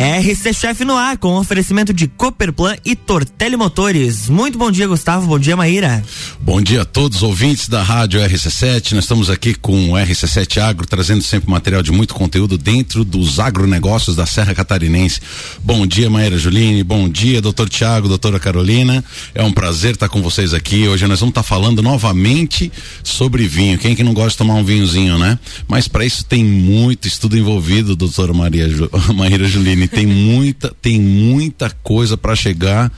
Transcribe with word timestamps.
RC 0.00 0.54
Chef 0.54 0.82
no 0.82 0.96
ar, 0.96 1.18
com 1.18 1.36
oferecimento 1.36 1.92
de 1.92 2.08
Cooperplan 2.08 2.74
e 2.86 2.96
Tortelli 2.96 3.54
Motores. 3.54 4.30
Muito 4.30 4.56
bom 4.56 4.70
dia, 4.70 4.88
Gustavo. 4.88 5.26
Bom 5.26 5.38
dia, 5.38 5.54
Maíra. 5.54 6.02
Bom 6.40 6.58
dia 6.62 6.80
a 6.80 6.84
todos 6.86 7.18
os 7.18 7.22
ouvintes 7.22 7.68
da 7.68 7.82
Rádio 7.82 8.18
RC7. 8.18 8.92
Nós 8.92 9.04
estamos 9.04 9.28
aqui 9.28 9.54
com 9.54 9.90
o 9.90 9.92
RC7 9.92 10.56
Agro, 10.56 10.86
trazendo 10.86 11.22
sempre 11.22 11.50
material 11.50 11.82
de 11.82 11.92
muito 11.92 12.14
conteúdo 12.14 12.56
dentro 12.56 13.04
dos 13.04 13.38
agronegócios 13.38 14.16
da 14.16 14.24
Serra 14.24 14.54
Catarinense. 14.54 15.20
Bom 15.62 15.86
dia, 15.86 16.08
Maíra 16.08 16.38
Juline. 16.38 16.82
Bom 16.82 17.06
dia, 17.06 17.42
doutor 17.42 17.68
Tiago, 17.68 18.08
doutora 18.08 18.40
Carolina. 18.40 19.04
É 19.34 19.42
um 19.42 19.52
prazer 19.52 19.92
estar 19.92 20.08
com 20.08 20.22
vocês 20.22 20.54
aqui. 20.54 20.88
Hoje 20.88 21.06
nós 21.06 21.20
vamos 21.20 21.32
estar 21.32 21.42
falando 21.42 21.82
novamente 21.82 22.72
sobre 23.04 23.46
vinho. 23.46 23.78
Quem 23.78 23.94
que 23.94 24.02
não 24.02 24.14
gosta 24.14 24.30
de 24.30 24.38
tomar 24.38 24.54
um 24.54 24.64
vinhozinho, 24.64 25.18
né? 25.18 25.38
Mas 25.68 25.86
para 25.88 26.06
isso 26.06 26.24
tem 26.24 26.42
muito 26.42 27.06
estudo 27.06 27.36
envolvido, 27.36 27.94
doutora 27.94 28.32
Maria 28.32 28.66
Maíra 29.14 29.46
Juline. 29.46 29.89
Tem 29.90 30.06
muita, 30.06 30.74
tem 30.80 31.00
muita 31.00 31.70
coisa 31.82 32.16
para 32.16 32.34
chegar 32.36 32.90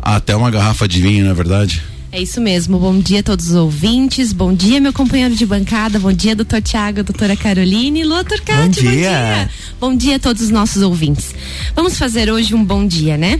até 0.00 0.34
uma 0.34 0.50
garrafa 0.50 0.88
de 0.88 1.00
vinho, 1.00 1.24
não 1.24 1.30
é 1.30 1.34
verdade? 1.34 1.82
É 2.10 2.22
isso 2.22 2.40
mesmo. 2.40 2.78
Bom 2.78 2.98
dia 2.98 3.20
a 3.20 3.22
todos 3.22 3.50
os 3.50 3.54
ouvintes. 3.54 4.32
Bom 4.32 4.54
dia, 4.54 4.80
meu 4.80 4.94
companheiro 4.94 5.34
de 5.34 5.44
bancada. 5.44 5.98
Bom 5.98 6.10
dia, 6.10 6.34
doutor 6.34 6.62
Tiago, 6.62 7.02
doutora 7.02 7.36
Caroline. 7.36 8.02
Lua 8.02 8.24
Turcati, 8.24 8.82
bom, 8.82 8.90
dia. 8.90 8.90
bom 8.90 8.94
dia. 8.94 9.50
Bom 9.78 9.96
dia 9.96 10.16
a 10.16 10.18
todos 10.18 10.42
os 10.42 10.50
nossos 10.50 10.82
ouvintes. 10.82 11.34
Vamos 11.76 11.98
fazer 11.98 12.30
hoje 12.32 12.54
um 12.54 12.64
bom 12.64 12.86
dia, 12.86 13.18
né? 13.18 13.38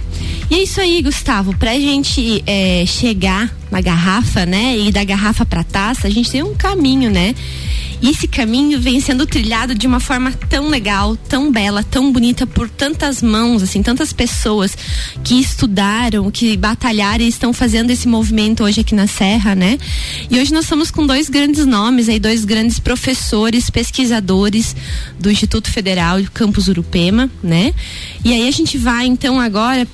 E 0.51 0.57
é 0.57 0.63
isso 0.63 0.83
aí, 0.83 1.01
Gustavo. 1.01 1.57
Pra 1.57 1.73
gente 1.75 2.43
é, 2.47 2.85
chegar 2.87 3.51
na 3.71 3.81
garrafa, 3.81 4.45
né? 4.45 4.77
E 4.77 4.93
da 4.93 5.03
garrafa 5.03 5.47
pra 5.47 5.65
taça, 5.65 6.07
a 6.07 6.11
gente 6.11 6.31
tem 6.31 6.43
um 6.43 6.55
caminho, 6.55 7.11
né? 7.11 7.35
E 8.01 8.11
esse 8.11 8.29
caminho 8.29 8.81
vem 8.81 9.01
sendo 9.01 9.27
trilhado 9.27 9.75
de 9.75 9.87
uma 9.87 10.01
forma 10.01 10.33
tão 10.49 10.69
legal, 10.69 11.17
tão 11.17 11.51
bela, 11.51 11.83
tão 11.83 12.13
bonita 12.13 12.47
por 12.47 12.69
tantas 12.69 13.23
mãos, 13.23 13.63
assim, 13.63 13.83
tantas 13.83 14.13
pessoas 14.13 14.77
que 15.25 15.35
estudaram, 15.41 16.31
que 16.31 16.57
batalharam 16.57 17.25
e 17.25 17.29
estão 17.29 17.53
fazendo 17.53 17.91
esse 17.91 18.07
movimento 18.07 18.63
hoje 18.63 18.81
aqui 18.81 18.95
na 18.95 19.07
Serra, 19.07 19.55
né? 19.55 19.79
E 20.31 20.39
hoje 20.39 20.53
nós 20.53 20.65
estamos 20.65 20.91
com 20.91 21.07
dois 21.07 21.29
grandes 21.29 21.67
nomes 21.67 22.09
aí, 22.09 22.21
dois 22.21 22.45
grandes 22.45 22.79
professores, 22.79 23.71
pesquisadores 23.71 24.77
do 25.19 25.31
Instituto 25.31 25.71
Federal 25.71 26.21
de 26.21 26.31
Campus 26.31 26.69
Urupema, 26.69 27.29
né? 27.43 27.75
E 28.25 28.33
aí 28.33 28.47
a 28.47 28.53
gente 28.53 28.79
vai 28.79 29.07
então 29.07 29.41
agora 29.41 29.87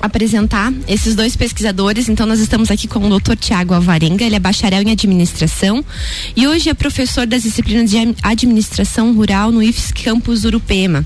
apresentar 0.00 0.72
esses 0.88 1.14
dois 1.14 1.36
pesquisadores. 1.36 2.08
Então, 2.08 2.26
nós 2.26 2.40
estamos 2.40 2.70
aqui 2.70 2.88
com 2.88 3.00
o 3.00 3.20
Dr. 3.20 3.36
Tiago 3.36 3.74
Alvarenga, 3.74 4.24
ele 4.24 4.36
é 4.36 4.40
bacharel 4.40 4.82
em 4.82 4.90
administração 4.90 5.84
e 6.36 6.46
hoje 6.46 6.70
é 6.70 6.74
professor 6.74 7.26
das 7.26 7.42
disciplinas 7.42 7.90
de 7.90 7.96
administração 8.22 9.12
rural 9.14 9.52
no 9.52 9.62
IFES 9.62 9.92
Campus 9.92 10.44
Urupema. 10.44 11.04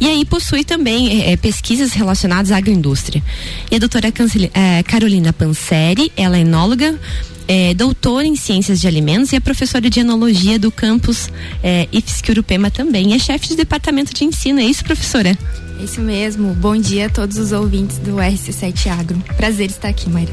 E 0.00 0.08
aí 0.08 0.24
possui 0.24 0.64
também 0.64 1.22
é, 1.22 1.36
pesquisas 1.36 1.92
relacionadas 1.92 2.50
à 2.50 2.56
agroindústria. 2.56 3.22
E 3.70 3.76
a 3.76 3.78
doutora 3.78 4.10
Cancel 4.10 4.50
é, 4.52 4.82
Carolina 4.82 5.32
Panseri, 5.32 6.10
ela 6.16 6.36
é 6.36 6.40
enóloga, 6.40 6.98
é, 7.46 7.74
doutora 7.74 8.26
em 8.26 8.36
ciências 8.36 8.80
de 8.80 8.88
alimentos 8.88 9.32
e 9.32 9.36
é 9.36 9.40
professora 9.40 9.88
de 9.88 10.00
enologia 10.00 10.58
do 10.58 10.70
campus 10.70 11.28
é, 11.62 11.88
IFSC 11.92 12.30
Urupema 12.32 12.70
também. 12.70 13.12
E 13.12 13.14
é 13.14 13.18
chefe 13.18 13.48
de 13.48 13.56
departamento 13.56 14.14
de 14.14 14.24
ensino, 14.24 14.60
é 14.60 14.64
isso, 14.64 14.84
professora? 14.84 15.36
Isso 15.80 16.00
mesmo. 16.00 16.54
Bom 16.54 16.76
dia 16.76 17.06
a 17.06 17.10
todos 17.10 17.36
os 17.36 17.52
ouvintes 17.52 17.98
do 17.98 18.16
RC7 18.16 18.86
Agro. 18.88 19.18
Prazer 19.36 19.70
estar 19.70 19.88
aqui, 19.88 20.08
Maíra. 20.08 20.32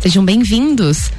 Sejam 0.00 0.24
bem-vindos. 0.24 1.10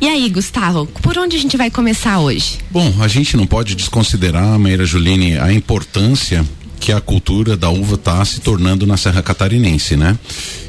E 0.00 0.08
aí, 0.08 0.28
Gustavo, 0.28 0.86
por 1.02 1.16
onde 1.18 1.36
a 1.36 1.38
gente 1.38 1.56
vai 1.56 1.70
começar 1.70 2.18
hoje? 2.20 2.58
Bom, 2.70 2.92
a 3.00 3.08
gente 3.08 3.36
não 3.36 3.46
pode 3.46 3.74
desconsiderar, 3.74 4.58
Maíra 4.58 4.84
Juline, 4.84 5.38
a 5.38 5.52
importância 5.52 6.44
que 6.78 6.92
a 6.92 7.00
cultura 7.00 7.56
da 7.56 7.68
uva 7.70 7.96
está 7.96 8.24
se 8.24 8.40
tornando 8.40 8.86
na 8.86 8.96
Serra 8.96 9.22
Catarinense, 9.22 9.96
né? 9.96 10.16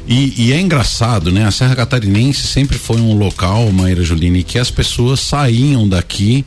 E, 0.08 0.46
e, 0.46 0.52
é 0.52 0.60
engraçado, 0.60 1.30
né? 1.30 1.46
A 1.46 1.50
Serra 1.50 1.76
Catarinense 1.76 2.46
sempre 2.46 2.76
foi 2.76 3.00
um 3.00 3.16
local, 3.16 3.70
Maíra 3.70 4.02
Juline, 4.02 4.42
que 4.42 4.58
as 4.58 4.70
pessoas 4.70 5.20
saíam 5.20 5.88
daqui 5.88 6.44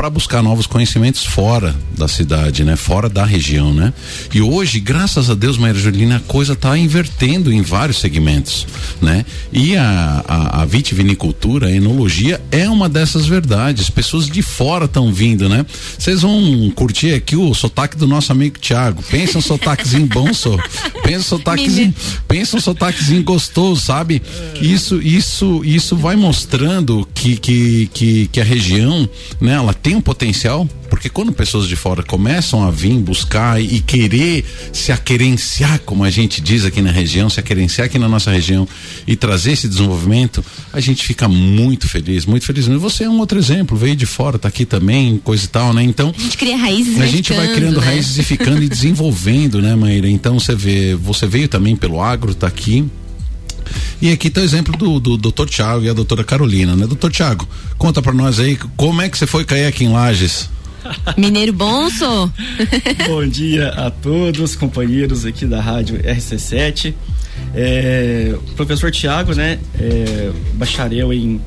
para 0.00 0.08
buscar 0.08 0.42
novos 0.42 0.66
conhecimentos 0.66 1.26
fora 1.26 1.76
da 1.94 2.08
cidade, 2.08 2.64
né? 2.64 2.74
Fora 2.74 3.06
da 3.06 3.22
região, 3.22 3.70
né? 3.70 3.92
E 4.32 4.40
hoje, 4.40 4.80
graças 4.80 5.28
a 5.28 5.34
Deus, 5.34 5.58
Maria 5.58 5.78
Julina, 5.78 6.16
a 6.16 6.20
coisa 6.20 6.54
está 6.54 6.78
invertendo 6.78 7.52
em 7.52 7.60
vários 7.60 7.98
segmentos, 7.98 8.66
né? 9.02 9.26
E 9.52 9.76
a, 9.76 10.24
a, 10.26 10.62
a 10.62 10.64
vitivinicultura, 10.64 11.66
a 11.66 11.70
enologia 11.70 12.40
é 12.50 12.66
uma 12.66 12.88
dessas 12.88 13.26
verdades. 13.26 13.90
Pessoas 13.90 14.26
de 14.26 14.40
fora 14.40 14.86
estão 14.86 15.12
vindo, 15.12 15.50
né? 15.50 15.66
Vocês 15.98 16.22
vão 16.22 16.72
curtir 16.74 17.12
aqui 17.12 17.36
o 17.36 17.52
sotaque 17.52 17.98
do 17.98 18.06
nosso 18.06 18.32
amigo 18.32 18.58
Tiago. 18.58 19.02
Pensa 19.02 19.36
um 19.36 19.42
sotaquezinho 19.42 20.06
bom, 20.06 20.32
só. 20.32 20.56
Pensa 21.04 21.34
um 21.34 21.38
sotaquezinho, 21.38 21.94
pensa 22.26 22.56
um 22.56 22.60
sotaquezinho 22.60 23.22
gostoso, 23.22 23.82
sabe? 23.82 24.22
Isso, 24.62 24.98
isso, 25.02 25.60
isso 25.62 25.94
vai 25.94 26.16
mostrando 26.16 27.06
que, 27.12 27.36
que, 27.36 27.90
que, 27.92 28.26
que 28.28 28.40
a 28.40 28.44
região, 28.44 29.06
né? 29.38 29.52
Ela 29.52 29.74
tem 29.74 29.89
tem 29.90 29.96
um 29.96 30.00
potencial, 30.00 30.68
porque 30.88 31.08
quando 31.08 31.32
pessoas 31.32 31.66
de 31.66 31.74
fora 31.74 32.00
começam 32.00 32.62
a 32.62 32.70
vir 32.70 32.94
buscar 33.00 33.60
e, 33.60 33.74
e 33.74 33.80
querer 33.80 34.44
se 34.72 34.92
aquerenciar, 34.92 35.80
como 35.80 36.04
a 36.04 36.10
gente 36.10 36.40
diz 36.40 36.64
aqui 36.64 36.80
na 36.80 36.92
região, 36.92 37.28
se 37.28 37.40
aquerenciar 37.40 37.86
aqui 37.86 37.98
na 37.98 38.08
nossa 38.08 38.30
região 38.30 38.68
e 39.04 39.16
trazer 39.16 39.50
esse 39.50 39.68
desenvolvimento, 39.68 40.44
a 40.72 40.78
gente 40.78 41.04
fica 41.04 41.26
muito 41.26 41.88
feliz, 41.88 42.24
muito 42.24 42.46
feliz. 42.46 42.68
E 42.68 42.76
você 42.76 43.02
é 43.02 43.10
um 43.10 43.18
outro 43.18 43.36
exemplo, 43.36 43.76
veio 43.76 43.96
de 43.96 44.06
fora, 44.06 44.38
tá 44.38 44.46
aqui 44.46 44.64
também, 44.64 45.18
coisa 45.18 45.44
e 45.44 45.48
tal, 45.48 45.74
né? 45.74 45.82
Então. 45.82 46.14
A 46.16 46.22
gente 46.22 46.38
cria 46.38 46.56
raízes, 46.56 47.00
A 47.00 47.06
gente 47.06 47.32
vai 47.32 47.52
criando 47.52 47.80
né? 47.80 47.86
raízes 47.86 48.16
e 48.16 48.22
ficando 48.22 48.62
e 48.62 48.68
desenvolvendo, 48.70 49.60
né, 49.60 49.74
Maíra? 49.74 50.08
Então 50.08 50.38
você 50.38 50.54
vê, 50.54 50.94
você 50.94 51.26
veio 51.26 51.48
também 51.48 51.74
pelo 51.74 52.00
agro, 52.00 52.32
tá 52.32 52.46
aqui, 52.46 52.88
e 54.00 54.10
aqui 54.10 54.28
está 54.28 54.40
o 54.40 54.44
exemplo 54.44 54.76
do, 54.76 55.00
do 55.00 55.16
doutor 55.16 55.48
Tiago 55.48 55.84
e 55.84 55.88
a 55.88 55.92
doutora 55.92 56.24
Carolina, 56.24 56.74
né? 56.74 56.86
Doutor 56.86 57.10
Tiago, 57.10 57.48
conta 57.76 58.00
para 58.00 58.12
nós 58.12 58.38
aí, 58.40 58.56
como 58.76 59.02
é 59.02 59.08
que 59.08 59.18
você 59.18 59.26
foi 59.26 59.44
cair 59.44 59.66
aqui 59.66 59.84
em 59.84 59.88
Lages? 59.92 60.48
Mineiro 61.16 61.52
Bonso. 61.52 62.32
Bom 63.06 63.26
dia 63.26 63.68
a 63.68 63.90
todos, 63.90 64.56
companheiros 64.56 65.24
aqui 65.24 65.44
da 65.46 65.60
rádio 65.60 65.98
RC7. 65.98 66.94
É, 67.54 68.34
professor 68.56 68.90
Tiago, 68.90 69.34
né? 69.34 69.58
É, 69.78 70.30
bacharel 70.54 71.12
em 71.12 71.40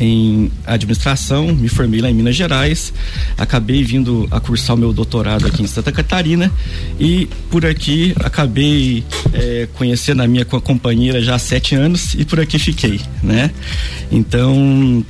em 0.00 0.50
administração, 0.66 1.54
me 1.54 1.68
formei 1.68 2.00
lá 2.00 2.10
em 2.10 2.14
Minas 2.14 2.34
Gerais, 2.34 2.92
acabei 3.38 3.82
vindo 3.84 4.26
a 4.30 4.40
cursar 4.40 4.76
o 4.76 4.78
meu 4.78 4.92
doutorado 4.92 5.46
aqui 5.46 5.62
em 5.62 5.66
Santa 5.66 5.92
Catarina 5.92 6.52
e 6.98 7.28
por 7.50 7.64
aqui 7.64 8.14
acabei 8.20 9.04
é, 9.32 9.68
conhecendo 9.74 10.22
a 10.22 10.26
minha 10.26 10.44
companheira 10.44 11.22
já 11.22 11.36
há 11.36 11.38
sete 11.38 11.74
anos 11.74 12.14
e 12.14 12.24
por 12.24 12.40
aqui 12.40 12.58
fiquei, 12.58 13.00
né? 13.22 13.50
Então 14.10 15.04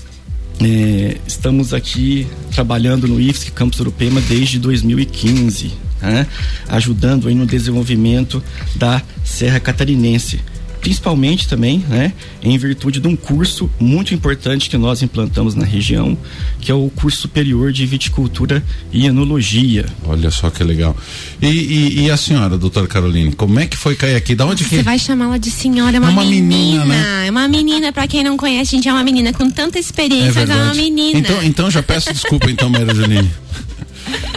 é, 0.61 1.17
estamos 1.27 1.75
aqui 1.75 2.27
trabalhando 2.53 3.09
no 3.09 3.21
IFSC 3.21 3.51
Campus 3.51 3.81
Urupema 3.81 4.21
desde 4.21 4.59
2015, 4.59 5.73
né? 6.01 6.27
ajudando 6.69 7.29
aí 7.29 7.35
no 7.35 7.47
desenvolvimento 7.47 8.43
da 8.77 9.03
Serra 9.25 9.59
Catarinense 9.59 10.41
principalmente 10.85 11.49
também, 11.49 11.79
né, 11.89 12.13
em 12.43 12.59
virtude 12.59 13.01
de 13.01 13.09
um 13.09 13.17
curso 13.17 13.71
muito 13.81 14.13
importante 14.13 14.69
que 14.69 14.77
nós 14.77 15.03
implantamos 15.03 15.55
na 15.55 15.65
região, 15.65 16.17
que 16.61 16.71
é 16.71 16.75
o 16.75 16.91
curso 16.95 17.23
superior 17.23 17.73
de 17.73 17.87
viticultura 17.87 18.63
e 18.93 19.07
enologia. 19.07 19.87
Olha 20.05 20.31
só 20.31 20.51
que 20.51 20.63
legal. 20.63 20.95
E, 21.41 21.47
e, 21.47 22.01
e 22.03 22.11
a 22.11 22.19
senhora, 22.19 22.59
doutora 22.59 22.87
Caroline, 22.87 23.33
como 23.33 23.59
é 23.59 23.67
que 23.67 23.79
foi 23.79 23.97
cair 23.97 24.15
aqui? 24.15 24.35
Da 24.35 24.45
onde 24.45 24.63
Você 24.63 24.77
que? 24.77 24.83
vai 24.83 24.99
chamá-la 24.99 25.39
de 25.39 25.51
senhora, 25.51 25.97
é 25.97 25.99
uma, 25.99 26.11
É 26.11 26.13
uma 26.13 26.23
menina, 26.23 26.85
menina. 26.85 26.85
né? 26.85 27.27
É 27.29 27.31
uma 27.31 27.49
menina, 27.49 27.91
pra 27.91 28.07
quem 28.07 28.23
não 28.23 28.37
conhece, 28.37 28.73
gente, 28.73 28.87
é 28.87 28.93
uma 28.93 29.03
menina 29.03 29.33
com 29.33 29.49
tanta 29.49 29.79
experiência, 29.79 30.43
mas 30.47 30.51
é 30.51 30.55
uma 30.55 30.75
menina. 30.75 31.19
Então, 31.19 31.43
então 31.43 31.71
já 31.71 31.83
peço 31.83 32.13
desculpa 32.13 32.51
então, 32.51 32.69
Maria 32.69 32.95
Juline. 32.95 33.31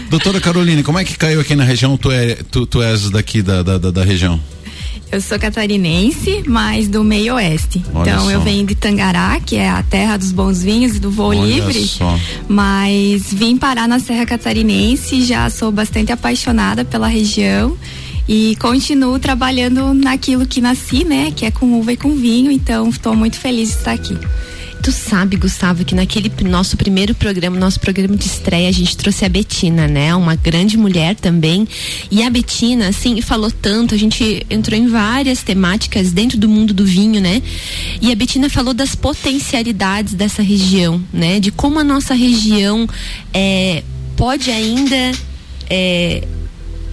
Doutora 0.09 0.39
Caroline, 0.39 0.81
como 0.81 0.97
é 0.97 1.03
que 1.03 1.17
caiu 1.17 1.41
aqui 1.41 1.55
na 1.55 1.65
região? 1.65 1.97
Tu, 1.97 2.09
é, 2.09 2.35
tu, 2.49 2.65
tu 2.65 2.81
és 2.81 3.09
daqui 3.09 3.41
da, 3.41 3.61
da, 3.61 3.77
da, 3.77 3.91
da 3.91 4.03
região? 4.05 4.39
Eu 5.11 5.21
sou 5.21 5.39
catarinense, 5.39 6.43
mas 6.45 6.87
do 6.87 7.03
meio 7.03 7.35
oeste. 7.35 7.81
Olha 7.93 8.11
então 8.11 8.25
só. 8.25 8.31
eu 8.31 8.41
venho 8.41 8.65
de 8.65 8.75
Tangará, 8.75 9.39
que 9.39 9.55
é 9.55 9.69
a 9.69 9.81
terra 9.81 10.17
dos 10.17 10.31
bons 10.31 10.61
vinhos 10.61 10.97
e 10.97 10.99
do 10.99 11.09
voo 11.09 11.29
Olha 11.29 11.39
livre. 11.41 11.87
só. 11.87 12.19
Mas 12.47 13.31
vim 13.31 13.57
parar 13.57 13.87
na 13.87 13.99
Serra 13.99 14.25
Catarinense, 14.25 15.23
já 15.23 15.49
sou 15.49 15.71
bastante 15.71 16.11
apaixonada 16.11 16.83
pela 16.83 17.07
região 17.07 17.77
e 18.27 18.57
continuo 18.57 19.17
trabalhando 19.17 19.93
naquilo 19.93 20.45
que 20.45 20.59
nasci, 20.59 21.05
né? 21.05 21.31
Que 21.33 21.45
é 21.45 21.51
com 21.51 21.79
uva 21.79 21.93
e 21.93 21.97
com 21.97 22.13
vinho. 22.15 22.51
Então 22.51 22.89
estou 22.89 23.15
muito 23.15 23.37
feliz 23.37 23.69
de 23.69 23.75
estar 23.75 23.93
aqui. 23.93 24.17
Tu 24.81 24.91
sabe, 24.91 25.35
Gustavo, 25.35 25.83
que 25.83 25.93
naquele 25.93 26.31
nosso 26.43 26.77
primeiro 26.77 27.13
programa, 27.13 27.59
nosso 27.59 27.79
programa 27.79 28.15
de 28.15 28.25
estreia, 28.25 28.69
a 28.69 28.71
gente 28.71 28.95
trouxe 28.95 29.25
a 29.25 29.29
Betina, 29.29 29.87
né? 29.87 30.15
Uma 30.15 30.35
grande 30.35 30.77
mulher 30.77 31.15
também. 31.15 31.67
E 32.09 32.23
a 32.23 32.29
Betina, 32.29 32.87
assim, 32.87 33.19
falou 33.21 33.51
tanto, 33.51 33.93
a 33.93 33.97
gente 33.97 34.45
entrou 34.49 34.79
em 34.79 34.87
várias 34.87 35.41
temáticas 35.41 36.11
dentro 36.11 36.37
do 36.37 36.47
mundo 36.47 36.73
do 36.73 36.85
vinho, 36.85 37.19
né? 37.19 37.41
E 38.01 38.11
a 38.11 38.15
Betina 38.15 38.49
falou 38.49 38.73
das 38.73 38.95
potencialidades 38.95 40.13
dessa 40.13 40.41
região, 40.41 41.03
né? 41.11 41.39
De 41.39 41.51
como 41.51 41.79
a 41.79 41.83
nossa 41.83 42.13
região 42.13 42.87
é, 43.33 43.83
pode 44.15 44.49
ainda 44.49 45.11
é, 45.69 46.23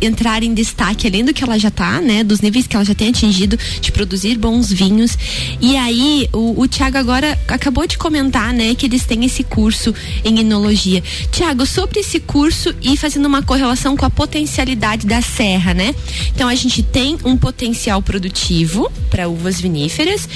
entrar 0.01 0.43
em 0.43 0.55
destaque 0.55 1.07
além 1.07 1.25
do 1.25 1.33
que 1.33 1.43
ela 1.43 1.59
já 1.59 1.69
está, 1.69 2.01
né? 2.01 2.25
Dos 2.25 2.41
níveis 2.41 2.67
que 2.67 2.77
ela 2.77 2.85
já 2.85 2.95
tem 2.95 3.09
atingido 3.09 3.59
de 3.81 3.93
produzir 3.93 4.37
bons 4.37 4.73
vinhos. 4.73 5.17
E 5.61 5.77
aí, 5.77 6.29
o, 6.33 6.61
o 6.61 6.69
Tiago 6.69 6.99
agora 6.99 7.39
acabou 7.49 7.87
de 7.87 7.99
comentar, 7.99 8.53
né, 8.53 8.75
que 8.75 8.87
eles 8.87 9.05
têm 9.05 9.25
esse 9.25 9.43
curso 9.43 9.95
em 10.25 10.41
enologia. 10.41 11.03
Tiago, 11.31 11.67
sobre 11.67 12.01
esse 12.01 12.21
curso 12.21 12.75
e 12.83 12.97
fazendo 12.97 13.27
uma 13.27 13.43
correlação 13.43 13.97
com 13.97 14.05
a 14.05 14.11
potencialidade 14.11 15.07
da 15.07 15.21
serra, 15.23 15.75
né? 15.75 15.95
Então 16.35 16.49
a 16.49 16.55
gente 16.55 16.83
tem 16.83 17.17
um 17.25 17.37
potencial 17.37 18.03
produtivo 18.03 18.91
para 19.11 19.29
uvas 19.29 19.61
viníferas 19.61 20.29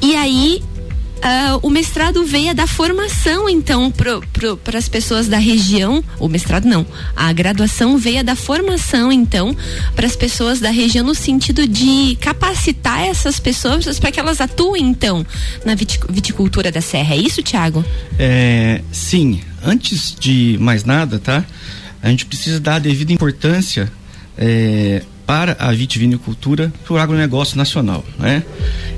e 0.00 0.14
aí 0.14 0.62
Uh, 1.18 1.58
o 1.62 1.70
mestrado 1.70 2.24
veio 2.24 2.54
da 2.54 2.66
formação, 2.66 3.48
então, 3.48 3.90
para 3.90 4.78
as 4.78 4.88
pessoas 4.88 5.26
da 5.26 5.38
região. 5.38 6.02
O 6.18 6.28
mestrado 6.28 6.64
não. 6.66 6.86
A 7.16 7.32
graduação 7.32 7.98
veio 7.98 8.22
da 8.22 8.36
formação, 8.36 9.10
então, 9.10 9.56
para 9.96 10.06
as 10.06 10.14
pessoas 10.14 10.60
da 10.60 10.70
região, 10.70 11.04
no 11.04 11.14
sentido 11.14 11.66
de 11.66 12.16
capacitar 12.20 13.00
essas 13.00 13.40
pessoas 13.40 13.98
para 13.98 14.12
que 14.12 14.20
elas 14.20 14.40
atuem, 14.40 14.84
então, 14.84 15.26
na 15.64 15.74
viticultura 15.74 16.70
da 16.70 16.80
serra. 16.80 17.14
É 17.14 17.18
isso, 17.18 17.42
Tiago? 17.42 17.84
É, 18.18 18.80
sim. 18.92 19.40
Antes 19.62 20.14
de 20.18 20.56
mais 20.60 20.84
nada, 20.84 21.18
tá? 21.18 21.44
A 22.00 22.08
gente 22.10 22.26
precisa 22.26 22.60
dar 22.60 22.76
a 22.76 22.78
devida 22.78 23.12
importância 23.12 23.90
é, 24.36 25.02
para 25.26 25.56
a 25.58 25.72
vitivinicultura, 25.72 26.72
para 26.84 26.94
o 26.94 26.96
agronegócio 26.96 27.56
nacional, 27.56 28.04
né? 28.18 28.44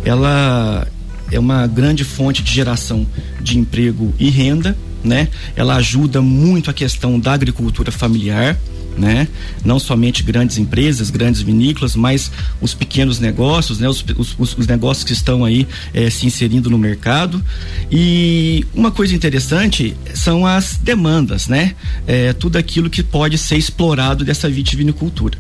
Ela 0.05 0.87
é 1.31 1.39
uma 1.39 1.67
grande 1.67 2.05
fonte 2.05 2.43
de 2.43 2.53
geração 2.53 3.07
de 3.41 3.59
emprego 3.59 4.13
e 4.19 4.29
renda, 4.31 4.77
né? 5.03 5.29
Ela 5.57 5.77
ajuda 5.77 6.21
muito 6.21 6.71
a 6.71 6.75
questão 6.75 7.19
da 7.19 7.33
agricultura 7.33 7.91
familiar, 7.91 8.59
né? 8.97 9.29
Não 9.65 9.79
somente 9.79 10.23
grandes 10.23 10.59
empresas, 10.59 11.11
grandes 11.11 11.41
vinícolas, 11.41 11.97
mas 11.97 12.31
os 12.61 12.75
pequenos 12.75 13.19
negócios, 13.19 13.79
né? 13.79 13.89
Os, 13.89 14.05
os, 14.17 14.59
os 14.59 14.67
negócios 14.67 15.05
que 15.05 15.13
estão 15.13 15.45
aí 15.45 15.67
eh, 15.95 16.11
se 16.11 16.27
inserindo 16.27 16.69
no 16.69 16.79
mercado. 16.79 17.43
E 17.91 18.67
uma 18.75 18.91
coisa 18.91 19.15
interessante 19.15 19.97
são 20.15 20.47
as 20.47 20.77
demandas, 20.77 21.49
né? 21.49 21.75
É, 22.07 22.33
tudo 22.33 22.57
aquilo 22.57 22.91
que 22.91 23.03
pode 23.03 23.39
ser 23.39 23.57
explorado 23.57 24.25
dessa 24.25 24.49
vitivinicultura. 24.49 25.39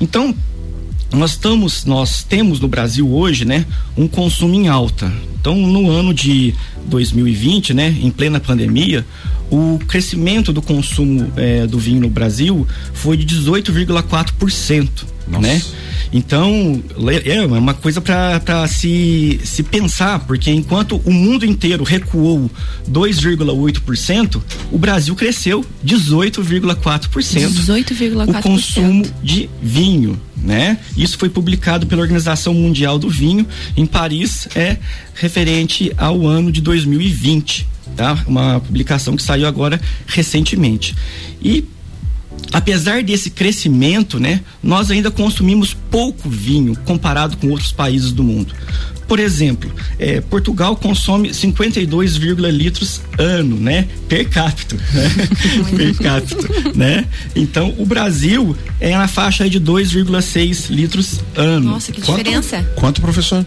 Então, 0.00 0.34
nós 1.12 1.32
estamos, 1.32 1.84
nós 1.84 2.22
temos 2.22 2.60
no 2.60 2.68
Brasil 2.68 3.10
hoje, 3.10 3.44
né, 3.44 3.64
um 3.96 4.06
consumo 4.06 4.54
em 4.54 4.68
alta. 4.68 5.12
Então, 5.40 5.56
no 5.56 5.90
ano 5.90 6.12
de 6.12 6.54
2020, 6.86 7.72
né, 7.72 7.96
em 8.00 8.10
plena 8.10 8.38
pandemia, 8.38 9.06
o 9.50 9.78
crescimento 9.86 10.52
do 10.52 10.60
consumo 10.60 11.32
eh, 11.36 11.66
do 11.66 11.78
vinho 11.78 12.02
no 12.02 12.10
Brasil 12.10 12.66
foi 12.92 13.16
de 13.16 13.24
18,4%, 13.36 14.88
né? 15.28 15.60
Então, 16.12 16.82
é 17.24 17.42
uma 17.42 17.74
coisa 17.74 18.00
para 18.00 18.66
se, 18.66 19.40
se 19.44 19.62
pensar, 19.62 20.20
porque 20.20 20.50
enquanto 20.50 21.00
o 21.04 21.12
mundo 21.12 21.44
inteiro 21.44 21.84
recuou 21.84 22.50
2,8%, 22.90 24.40
o 24.72 24.78
Brasil 24.78 25.14
cresceu 25.14 25.64
18,4%. 25.84 27.08
18,4%. 27.08 28.28
O 28.28 28.42
consumo 28.42 29.06
de 29.22 29.50
vinho, 29.62 30.18
né? 30.36 30.78
Isso 30.96 31.18
foi 31.18 31.28
publicado 31.28 31.86
pela 31.86 32.00
Organização 32.00 32.54
Mundial 32.54 32.98
do 32.98 33.10
Vinho 33.10 33.46
em 33.76 33.84
Paris, 33.84 34.48
é 34.54 34.78
referente 35.14 35.92
ao 35.96 36.26
ano 36.26 36.50
de 36.50 36.62
2020, 36.62 37.66
tá? 37.96 38.18
Uma 38.26 38.60
publicação 38.60 39.14
que 39.14 39.22
saiu 39.22 39.46
agora 39.46 39.78
recentemente. 40.06 40.94
E 41.42 41.64
apesar 42.52 43.02
desse 43.02 43.30
crescimento, 43.30 44.18
né, 44.18 44.40
nós 44.62 44.90
ainda 44.90 45.10
consumimos 45.10 45.74
pouco 45.90 46.28
vinho 46.28 46.76
comparado 46.84 47.36
com 47.36 47.48
outros 47.48 47.72
países 47.72 48.12
do 48.12 48.22
mundo. 48.22 48.54
Por 49.08 49.18
exemplo, 49.18 49.72
é, 49.98 50.20
Portugal 50.20 50.76
consome 50.76 51.32
52, 51.32 52.16
litros 52.16 53.00
ano, 53.16 53.56
né? 53.56 53.88
Per 54.06 54.28
capita, 54.28 54.76
né? 54.76 55.28
per 55.76 55.96
capita, 55.96 56.46
né? 56.74 57.06
Então, 57.34 57.74
o 57.78 57.86
Brasil 57.86 58.54
é 58.78 58.94
na 58.94 59.08
faixa 59.08 59.48
de 59.48 59.58
2,6 59.58 60.68
litros 60.68 61.20
ano. 61.34 61.70
Nossa, 61.70 61.90
que 61.90 62.02
diferença. 62.02 62.58
Quanto, 62.58 62.74
quanto 62.74 63.00
professor? 63.00 63.46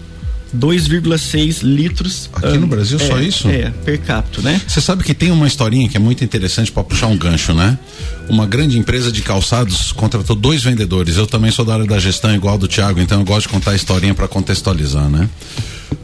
2,6 0.55 1.63
litros. 1.63 2.29
Aqui 2.33 2.47
ano. 2.47 2.61
no 2.61 2.67
Brasil 2.67 2.97
é, 2.99 3.07
só 3.07 3.19
isso? 3.19 3.47
É, 3.47 3.71
per 3.83 3.99
capita, 4.01 4.41
né? 4.41 4.61
Você 4.67 4.81
sabe 4.81 5.03
que 5.03 5.13
tem 5.13 5.31
uma 5.31 5.47
historinha 5.47 5.87
que 5.87 5.97
é 5.97 5.99
muito 5.99 6.23
interessante 6.23 6.71
para 6.71 6.83
puxar 6.83 7.07
um 7.07 7.17
gancho, 7.17 7.53
né? 7.53 7.77
Uma 8.29 8.45
grande 8.45 8.77
empresa 8.77 9.11
de 9.11 9.21
calçados 9.21 9.91
contratou 9.91 10.35
dois 10.35 10.63
vendedores. 10.63 11.17
Eu 11.17 11.27
também 11.27 11.51
sou 11.51 11.65
da 11.65 11.73
área 11.73 11.85
da 11.85 11.99
gestão, 11.99 12.33
igual 12.33 12.57
do 12.57 12.67
Thiago, 12.67 12.99
então 12.99 13.19
eu 13.19 13.25
gosto 13.25 13.47
de 13.47 13.53
contar 13.53 13.71
a 13.71 13.75
historinha 13.75 14.13
para 14.13 14.27
contextualizar, 14.27 15.09
né? 15.09 15.29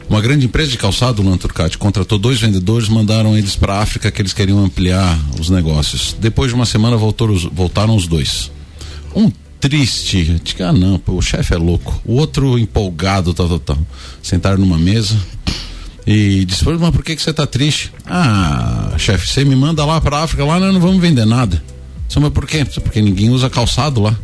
Uma 0.08 0.22
grande 0.22 0.46
empresa 0.46 0.70
de 0.70 0.78
calçado, 0.78 1.20
o 1.20 1.28
Lanturcati, 1.28 1.76
contratou 1.76 2.18
dois 2.18 2.40
vendedores, 2.40 2.88
mandaram 2.88 3.36
eles 3.36 3.54
para 3.54 3.80
África 3.80 4.10
que 4.10 4.22
eles 4.22 4.32
queriam 4.32 4.64
ampliar 4.64 5.18
os 5.38 5.50
negócios. 5.50 6.16
Depois 6.18 6.50
de 6.50 6.54
uma 6.54 6.64
semana 6.64 6.96
voltou, 6.96 7.36
voltaram 7.52 7.94
os 7.94 8.06
dois. 8.06 8.50
Um 9.14 9.30
triste. 9.60 10.40
Digo, 10.42 10.64
ah, 10.64 10.72
não, 10.72 10.98
pô, 10.98 11.12
o 11.12 11.22
chefe 11.22 11.54
é 11.54 11.56
louco. 11.56 12.00
O 12.04 12.14
outro 12.14 12.58
empolgado, 12.58 13.34
tal, 13.34 13.48
tal, 13.48 13.58
tal. 13.58 13.78
Sentaram 14.22 14.58
numa 14.58 14.78
mesa 14.78 15.16
e 16.06 16.44
disse: 16.44 16.64
Mas 16.64 16.90
por 16.90 17.04
que, 17.04 17.14
que 17.14 17.22
você 17.22 17.32
tá 17.32 17.46
triste? 17.46 17.92
Ah, 18.06 18.94
chefe, 18.96 19.28
você 19.28 19.44
me 19.44 19.56
manda 19.56 19.84
lá 19.84 20.00
pra 20.00 20.22
África, 20.22 20.44
lá 20.44 20.58
nós 20.58 20.72
não 20.72 20.80
vamos 20.80 21.00
vender 21.00 21.24
nada. 21.24 21.62
Disse, 22.06 22.18
mas 22.20 22.32
por 22.32 22.46
quê? 22.46 22.64
Porque 22.64 23.02
ninguém 23.02 23.28
usa 23.28 23.50
calçado 23.50 24.00
lá. 24.00 24.16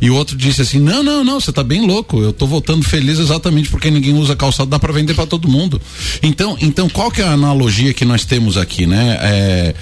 E 0.00 0.10
o 0.10 0.14
outro 0.14 0.36
disse 0.36 0.62
assim: 0.62 0.78
Não, 0.78 1.02
não, 1.02 1.22
não, 1.22 1.40
você 1.40 1.52
tá 1.52 1.62
bem 1.62 1.86
louco. 1.86 2.20
Eu 2.20 2.32
tô 2.32 2.46
voltando 2.46 2.84
feliz 2.84 3.18
exatamente 3.18 3.70
porque 3.70 3.90
ninguém 3.90 4.14
usa 4.14 4.34
calçado, 4.34 4.68
dá 4.68 4.78
para 4.78 4.92
vender 4.92 5.14
para 5.14 5.26
todo 5.26 5.48
mundo. 5.48 5.80
Então, 6.22 6.56
então, 6.60 6.88
qual 6.88 7.10
que 7.10 7.22
é 7.22 7.24
a 7.24 7.32
analogia 7.32 7.94
que 7.94 8.04
nós 8.04 8.24
temos 8.24 8.56
aqui, 8.56 8.86
né? 8.86 9.18
É, 9.20 9.74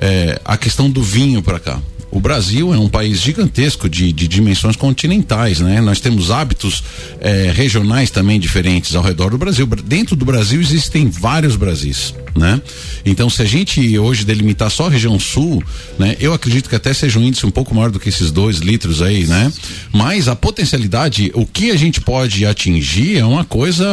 é 0.00 0.40
a 0.44 0.56
questão 0.56 0.90
do 0.90 1.02
vinho 1.02 1.42
para 1.42 1.58
cá 1.58 1.80
o 2.10 2.20
Brasil 2.20 2.72
é 2.72 2.78
um 2.78 2.88
país 2.88 3.20
gigantesco 3.20 3.88
de, 3.88 4.12
de 4.12 4.26
dimensões 4.26 4.76
continentais, 4.76 5.60
né? 5.60 5.80
Nós 5.80 6.00
temos 6.00 6.30
hábitos 6.30 6.82
é, 7.20 7.52
regionais 7.54 8.10
também 8.10 8.40
diferentes 8.40 8.94
ao 8.94 9.02
redor 9.02 9.30
do 9.30 9.38
Brasil. 9.38 9.66
Dentro 9.66 10.16
do 10.16 10.24
Brasil 10.24 10.60
existem 10.60 11.08
vários 11.08 11.54
Brasis, 11.54 12.14
né? 12.34 12.60
Então, 13.04 13.28
se 13.28 13.42
a 13.42 13.44
gente 13.44 13.98
hoje 13.98 14.24
delimitar 14.24 14.70
só 14.70 14.86
a 14.86 14.90
região 14.90 15.18
sul, 15.18 15.62
né? 15.98 16.16
Eu 16.18 16.32
acredito 16.32 16.68
que 16.68 16.76
até 16.76 16.94
seja 16.94 17.18
um 17.18 17.22
índice 17.22 17.44
um 17.44 17.50
pouco 17.50 17.74
maior 17.74 17.90
do 17.90 18.00
que 18.00 18.08
esses 18.08 18.30
dois 18.30 18.58
litros 18.58 19.02
aí, 19.02 19.26
né? 19.26 19.52
Mas 19.92 20.28
a 20.28 20.36
potencialidade, 20.36 21.30
o 21.34 21.44
que 21.44 21.70
a 21.70 21.76
gente 21.76 22.00
pode 22.00 22.46
atingir 22.46 23.18
é 23.18 23.24
uma 23.24 23.44
coisa 23.44 23.86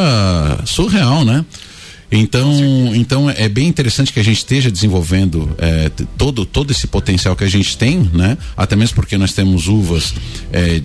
surreal, 0.64 1.24
né? 1.24 1.44
Então, 2.10 2.94
então 2.94 3.28
é 3.28 3.48
bem 3.48 3.66
interessante 3.66 4.12
que 4.12 4.20
a 4.20 4.24
gente 4.24 4.38
esteja 4.38 4.70
desenvolvendo 4.70 5.54
é, 5.58 5.90
todo, 6.16 6.46
todo 6.46 6.70
esse 6.70 6.86
potencial 6.86 7.34
que 7.34 7.44
a 7.44 7.48
gente 7.48 7.76
tem, 7.76 8.08
né? 8.12 8.38
Até 8.56 8.76
mesmo 8.76 8.94
porque 8.94 9.18
nós 9.18 9.32
temos 9.32 9.66
uvas 9.66 10.14
é, 10.52 10.80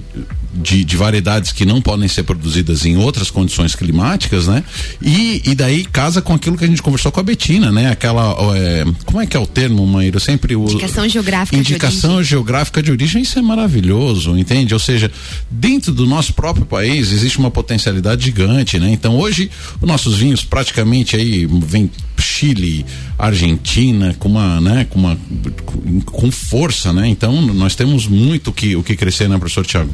de, 0.54 0.84
de, 0.84 0.98
variedades 0.98 1.52
que 1.52 1.66
não 1.66 1.82
podem 1.82 2.08
ser 2.08 2.24
produzidas 2.24 2.86
em 2.86 2.98
outras 2.98 3.30
condições 3.32 3.76
climáticas, 3.76 4.48
né? 4.48 4.64
E, 5.02 5.42
e 5.46 5.56
daí 5.56 5.86
casa 5.86 6.22
com 6.22 6.34
aquilo 6.34 6.58
que 6.58 6.66
a 6.66 6.68
gente 6.68 6.82
conversou 6.82 7.12
com 7.12 7.20
a 7.20 7.24
Betina, 7.24 7.72
né? 7.72 7.92
Aquela, 7.92 8.36
é, 8.56 8.86
como 9.06 9.22
é 9.22 9.26
que 9.26 9.36
é 9.36 9.40
o 9.40 9.48
termo, 9.48 9.86
Maíra? 9.86 10.20
sempre 10.20 10.56
o 10.56 10.64
indicação 10.66 11.08
geográfica 11.08 11.58
indicação 11.58 12.22
de 12.22 12.28
geográfica 12.30 12.82
de 12.82 12.92
origem, 12.92 13.22
isso 13.22 13.38
é 13.40 13.42
maravilhoso, 13.42 14.38
entende? 14.38 14.74
Ou 14.74 14.80
seja, 14.80 15.12
dentro 15.50 15.94
do 15.94 16.06
nosso 16.06 16.34
próprio 16.34 16.66
país 16.66 17.12
existe 17.12 17.40
uma 17.40 17.52
potencialidade 17.52 18.24
gigante, 18.24 18.80
né? 18.80 18.92
Então 18.92 19.18
hoje 19.18 19.50
os 19.80 19.88
nossos 19.88 20.18
vinhos 20.18 20.44
praticamente 20.44 21.16
aí 21.16 21.46
vem 21.46 21.90
Chile, 22.18 22.86
Argentina, 23.18 24.16
com 24.18 24.30
uma, 24.30 24.62
né, 24.62 24.86
com 24.90 25.00
uma 25.00 25.18
com, 25.66 26.02
com 26.02 26.32
força, 26.32 26.94
né? 26.94 27.08
Então 27.08 27.42
nós 27.42 27.76
temos 27.76 28.08
muito 28.08 28.54
que 28.54 28.76
o 28.76 28.84
que 28.84 28.96
crescer, 28.96 29.28
né, 29.28 29.38
professor 29.38 29.66
Tiago? 29.66 29.92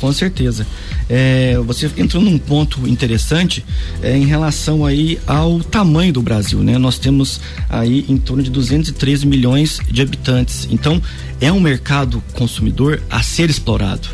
Com 0.00 0.12
certeza. 0.12 0.66
É, 1.08 1.58
você 1.58 1.90
entrou 1.98 2.22
num 2.22 2.38
ponto 2.38 2.88
interessante 2.88 3.64
é, 4.02 4.16
em 4.16 4.24
relação 4.24 4.86
aí 4.86 5.18
ao 5.26 5.60
tamanho 5.60 6.12
do 6.12 6.22
Brasil, 6.22 6.60
né? 6.60 6.78
Nós 6.78 6.98
temos 6.98 7.40
aí 7.68 8.06
em 8.08 8.16
torno 8.16 8.42
de 8.42 8.50
213 8.50 9.26
milhões 9.26 9.78
de 9.90 10.00
habitantes. 10.00 10.66
Então, 10.70 11.02
é 11.40 11.52
um 11.52 11.60
mercado 11.60 12.22
consumidor 12.32 13.02
a 13.10 13.22
ser 13.22 13.50
explorado. 13.50 14.08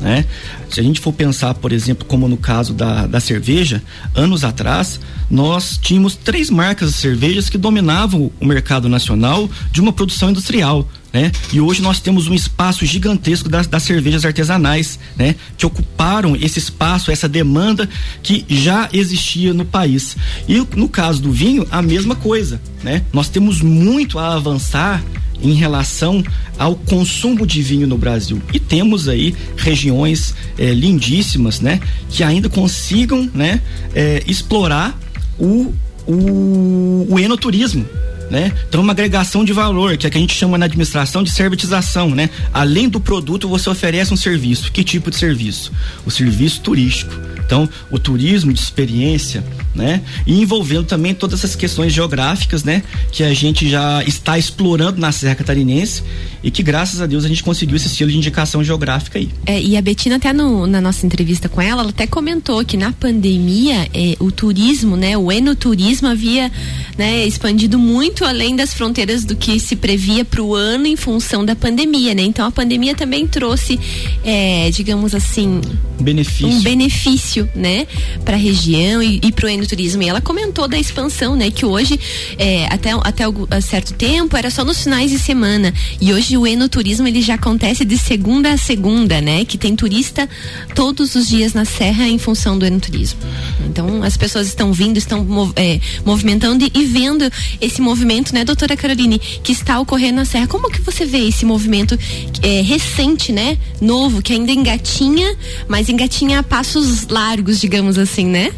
Né? 0.00 0.24
Se 0.70 0.80
a 0.80 0.82
gente 0.82 1.00
for 1.00 1.12
pensar, 1.12 1.54
por 1.54 1.72
exemplo, 1.72 2.06
como 2.06 2.28
no 2.28 2.36
caso 2.36 2.74
da, 2.74 3.06
da 3.06 3.20
cerveja, 3.20 3.82
anos 4.14 4.44
atrás 4.44 5.00
nós 5.30 5.78
tínhamos 5.78 6.14
três 6.14 6.50
marcas 6.50 6.92
de 6.92 6.96
cervejas 6.96 7.48
que 7.48 7.58
dominavam 7.58 8.30
o 8.40 8.46
mercado 8.46 8.88
nacional 8.88 9.48
de 9.72 9.80
uma 9.80 9.92
produção 9.92 10.30
industrial. 10.30 10.88
Né? 11.16 11.32
E 11.50 11.62
hoje 11.62 11.80
nós 11.80 11.98
temos 11.98 12.28
um 12.28 12.34
espaço 12.34 12.84
gigantesco 12.84 13.48
das, 13.48 13.66
das, 13.66 13.84
cervejas 13.84 14.26
artesanais, 14.26 14.98
né? 15.16 15.34
Que 15.56 15.64
ocuparam 15.64 16.36
esse 16.36 16.58
espaço, 16.58 17.10
essa 17.10 17.26
demanda 17.26 17.88
que 18.22 18.44
já 18.50 18.90
existia 18.92 19.54
no 19.54 19.64
país. 19.64 20.14
E 20.46 20.62
no 20.76 20.90
caso 20.90 21.22
do 21.22 21.32
vinho, 21.32 21.66
a 21.70 21.80
mesma 21.80 22.14
coisa, 22.14 22.60
né? 22.84 23.02
Nós 23.14 23.30
temos 23.30 23.62
muito 23.62 24.18
a 24.18 24.34
avançar 24.34 25.02
em 25.40 25.54
relação 25.54 26.22
ao 26.58 26.74
consumo 26.74 27.46
de 27.46 27.62
vinho 27.62 27.86
no 27.86 27.96
Brasil. 27.96 28.42
E 28.52 28.60
temos 28.60 29.08
aí 29.08 29.34
regiões 29.56 30.34
é, 30.58 30.70
lindíssimas, 30.74 31.60
né? 31.60 31.80
Que 32.10 32.24
ainda 32.24 32.50
consigam, 32.50 33.30
né? 33.32 33.62
É, 33.94 34.22
explorar 34.26 34.94
o, 35.38 35.72
o, 36.06 37.06
o 37.08 37.18
enoturismo 37.18 37.86
né? 38.30 38.52
Então 38.68 38.80
uma 38.80 38.92
agregação 38.92 39.44
de 39.44 39.52
valor, 39.52 39.96
que 39.96 40.06
é 40.06 40.10
que 40.10 40.18
a 40.18 40.20
gente 40.20 40.34
chama 40.34 40.58
na 40.58 40.66
administração 40.66 41.22
de 41.22 41.30
servitização, 41.30 42.10
né? 42.10 42.30
Além 42.52 42.88
do 42.88 43.00
produto, 43.00 43.48
você 43.48 43.68
oferece 43.70 44.12
um 44.12 44.16
serviço. 44.16 44.70
Que 44.72 44.82
tipo 44.82 45.10
de 45.10 45.16
serviço? 45.16 45.72
O 46.04 46.10
serviço 46.10 46.60
turístico. 46.60 47.12
Então, 47.46 47.68
o 47.90 47.98
turismo 47.98 48.52
de 48.52 48.58
experiência, 48.58 49.44
né? 49.72 50.02
E 50.26 50.40
envolvendo 50.40 50.84
também 50.84 51.14
todas 51.14 51.38
essas 51.38 51.54
questões 51.54 51.92
geográficas, 51.92 52.64
né? 52.64 52.82
Que 53.12 53.22
a 53.22 53.32
gente 53.32 53.68
já 53.68 54.02
está 54.02 54.36
explorando 54.36 55.00
na 55.00 55.12
Serra 55.12 55.36
Catarinense 55.36 56.02
e 56.42 56.50
que 56.50 56.62
graças 56.62 57.00
a 57.00 57.06
Deus 57.06 57.24
a 57.24 57.28
gente 57.28 57.44
conseguiu 57.44 57.76
esse 57.76 57.86
estilo 57.86 58.10
de 58.10 58.16
indicação 58.16 58.64
geográfica 58.64 59.18
aí. 59.18 59.30
É, 59.46 59.60
e 59.62 59.76
a 59.76 59.82
Betina 59.82 60.16
até 60.16 60.32
no, 60.32 60.66
na 60.66 60.80
nossa 60.80 61.06
entrevista 61.06 61.48
com 61.48 61.60
ela, 61.60 61.82
ela 61.82 61.90
até 61.90 62.06
comentou 62.06 62.64
que 62.64 62.76
na 62.76 62.90
pandemia 62.92 63.88
é, 63.94 64.16
o 64.18 64.32
turismo, 64.32 64.96
né? 64.96 65.16
O 65.16 65.30
enoturismo 65.30 66.08
havia 66.08 66.50
né, 66.98 67.24
expandido 67.24 67.78
muito 67.78 68.15
além 68.24 68.56
das 68.56 68.72
fronteiras 68.72 69.24
do 69.24 69.36
que 69.36 69.58
se 69.60 69.76
previa 69.76 70.24
para 70.24 70.42
o 70.42 70.54
ano 70.54 70.86
em 70.86 70.96
função 70.96 71.44
da 71.44 71.54
pandemia, 71.54 72.14
né? 72.14 72.22
Então 72.22 72.46
a 72.46 72.50
pandemia 72.50 72.94
também 72.94 73.26
trouxe, 73.26 73.78
é, 74.24 74.70
digamos 74.70 75.14
assim, 75.14 75.60
benefício. 76.00 76.48
um 76.48 76.60
benefício, 76.60 77.48
né, 77.54 77.86
para 78.24 78.36
a 78.36 78.38
região 78.38 79.02
e, 79.02 79.20
e 79.22 79.32
para 79.32 79.46
o 79.46 79.48
enoturismo. 79.48 80.02
E 80.02 80.08
ela 80.08 80.20
comentou 80.20 80.68
da 80.68 80.78
expansão, 80.78 81.36
né, 81.36 81.50
que 81.50 81.64
hoje 81.64 81.98
é, 82.38 82.66
até 82.66 82.90
até 83.02 83.24
algum, 83.24 83.46
certo 83.60 83.92
tempo 83.94 84.36
era 84.36 84.50
só 84.50 84.64
nos 84.64 84.82
finais 84.82 85.10
de 85.10 85.18
semana 85.18 85.72
e 86.00 86.12
hoje 86.12 86.36
o 86.36 86.46
enoturismo 86.46 87.06
ele 87.06 87.20
já 87.20 87.34
acontece 87.34 87.84
de 87.84 87.98
segunda 87.98 88.52
a 88.52 88.56
segunda, 88.56 89.20
né, 89.20 89.44
que 89.44 89.58
tem 89.58 89.74
turista 89.74 90.28
todos 90.74 91.14
os 91.14 91.28
dias 91.28 91.52
na 91.54 91.64
serra 91.64 92.06
em 92.06 92.18
função 92.18 92.58
do 92.58 92.64
enoturismo. 92.64 93.18
Então 93.66 94.02
as 94.02 94.16
pessoas 94.16 94.46
estão 94.46 94.72
vindo, 94.72 94.96
estão 94.96 95.26
é, 95.56 95.80
movimentando 96.04 96.64
e, 96.64 96.70
e 96.74 96.84
vendo 96.84 97.30
esse 97.60 97.80
movimento, 97.80 98.05
né, 98.34 98.44
doutora 98.44 98.76
Caroline, 98.76 99.18
que 99.18 99.52
está 99.52 99.80
ocorrendo 99.80 100.16
na 100.16 100.24
serra. 100.24 100.46
Como 100.46 100.70
que 100.70 100.80
você 100.80 101.04
vê 101.06 101.26
esse 101.28 101.44
movimento 101.46 101.98
é, 102.42 102.60
recente, 102.60 103.32
né, 103.32 103.56
novo, 103.80 104.20
que 104.20 104.32
ainda 104.32 104.52
engatinha, 104.52 105.36
mas 105.68 105.86
mas 105.86 105.90
engatinha 105.90 106.40
a 106.40 106.42
passos 106.42 107.06
largos, 107.06 107.60
digamos 107.60 107.98
assim, 107.98 108.26
né? 108.26 108.50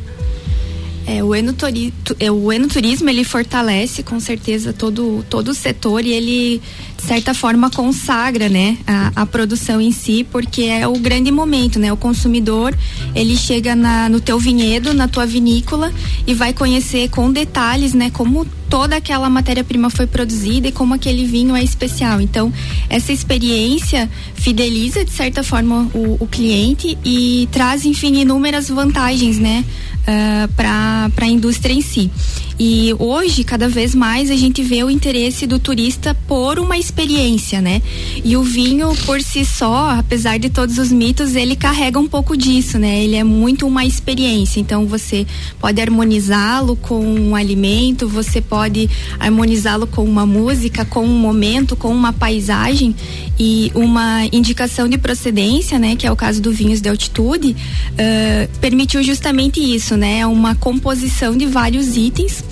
É, 1.06 1.22
o, 1.22 1.34
enoturi, 1.34 1.92
é, 2.20 2.30
o 2.30 2.52
enoturismo 2.52 3.08
ele 3.10 3.24
fortalece 3.24 4.02
com 4.02 4.20
certeza 4.20 4.72
todo, 4.72 5.24
todo 5.28 5.48
o 5.48 5.54
setor 5.54 6.04
e 6.04 6.12
ele 6.12 6.62
de 6.96 7.02
certa 7.02 7.32
forma 7.32 7.70
consagra 7.70 8.48
né 8.50 8.76
a, 8.86 9.22
a, 9.22 9.24
produção 9.24 9.80
em 9.80 9.90
si 9.90 10.22
porque 10.30 10.64
é 10.64 10.86
o 10.86 10.98
grande 10.98 11.30
momento 11.30 11.78
né 11.78 11.90
o 11.90 11.96
consumidor 11.96 12.76
ele 13.14 13.38
chega 13.38 13.74
na, 13.74 14.06
no 14.10 14.20
teu 14.20 14.38
vinhedo 14.38 14.92
na 14.92 15.08
tua 15.08 15.24
vinícola 15.24 15.90
e 16.26 16.34
vai 16.34 16.52
conhecer 16.52 17.08
com 17.08 17.32
detalhes 17.32 17.94
né 17.94 18.10
como 18.10 18.46
toda 18.68 18.96
aquela 18.96 19.28
matéria-prima 19.30 19.90
foi 19.90 20.06
produzida 20.06 20.68
e 20.68 20.72
como 20.72 20.94
aquele 20.94 21.24
vinho 21.24 21.56
é 21.56 21.62
especial. 21.62 22.20
Então, 22.20 22.52
essa 22.88 23.12
experiência 23.12 24.08
fideliza, 24.34 25.04
de 25.04 25.10
certa 25.10 25.42
forma, 25.42 25.90
o, 25.94 26.16
o 26.20 26.26
cliente 26.26 26.96
e 27.04 27.48
traz, 27.50 27.84
enfim, 27.84 28.20
inúmeras 28.20 28.68
vantagens, 28.68 29.38
né, 29.38 29.64
uh, 30.00 30.52
ah, 30.58 31.10
para 31.14 31.26
a 31.26 31.28
indústria 31.28 31.72
em 31.72 31.80
si. 31.80 32.10
E 32.58 32.92
hoje, 32.98 33.44
cada 33.44 33.68
vez 33.68 33.94
mais, 33.94 34.32
a 34.32 34.34
gente 34.34 34.64
vê 34.64 34.82
o 34.82 34.90
interesse 34.90 35.46
do 35.46 35.60
turista 35.60 36.12
por 36.26 36.58
uma 36.58 36.76
experiência, 36.76 37.60
né? 37.60 37.80
E 38.24 38.36
o 38.36 38.42
vinho, 38.42 38.92
por 39.06 39.22
si 39.22 39.44
só, 39.44 39.90
apesar 39.90 40.38
de 40.38 40.50
todos 40.50 40.76
os 40.76 40.90
mitos, 40.90 41.36
ele 41.36 41.54
carrega 41.54 42.00
um 42.00 42.08
pouco 42.08 42.36
disso, 42.36 42.76
né? 42.76 43.04
Ele 43.04 43.14
é 43.14 43.22
muito 43.22 43.64
uma 43.64 43.84
experiência. 43.84 44.58
Então, 44.58 44.86
você 44.86 45.24
pode 45.60 45.80
harmonizá-lo 45.80 46.74
com 46.74 47.00
um 47.00 47.36
alimento, 47.36 48.08
você 48.08 48.40
pode 48.40 48.90
harmonizá-lo 49.20 49.86
com 49.86 50.02
uma 50.02 50.26
música, 50.26 50.84
com 50.84 51.04
um 51.04 51.18
momento, 51.18 51.76
com 51.76 51.92
uma 51.92 52.12
paisagem 52.12 52.92
e 53.38 53.70
uma 53.72 54.26
indicação 54.32 54.88
de 54.88 54.98
procedência, 54.98 55.78
né? 55.78 55.94
Que 55.94 56.08
é 56.08 56.10
o 56.10 56.16
caso 56.16 56.42
do 56.42 56.50
vinhos 56.50 56.80
de 56.80 56.88
altitude, 56.88 57.54
uh, 57.92 58.58
permitiu 58.58 59.00
justamente 59.04 59.60
isso, 59.60 59.96
né? 59.96 60.26
Uma 60.26 60.56
composição 60.56 61.36
de 61.36 61.46
vários 61.46 61.96
itens 61.96 62.47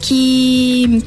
que 0.00 1.02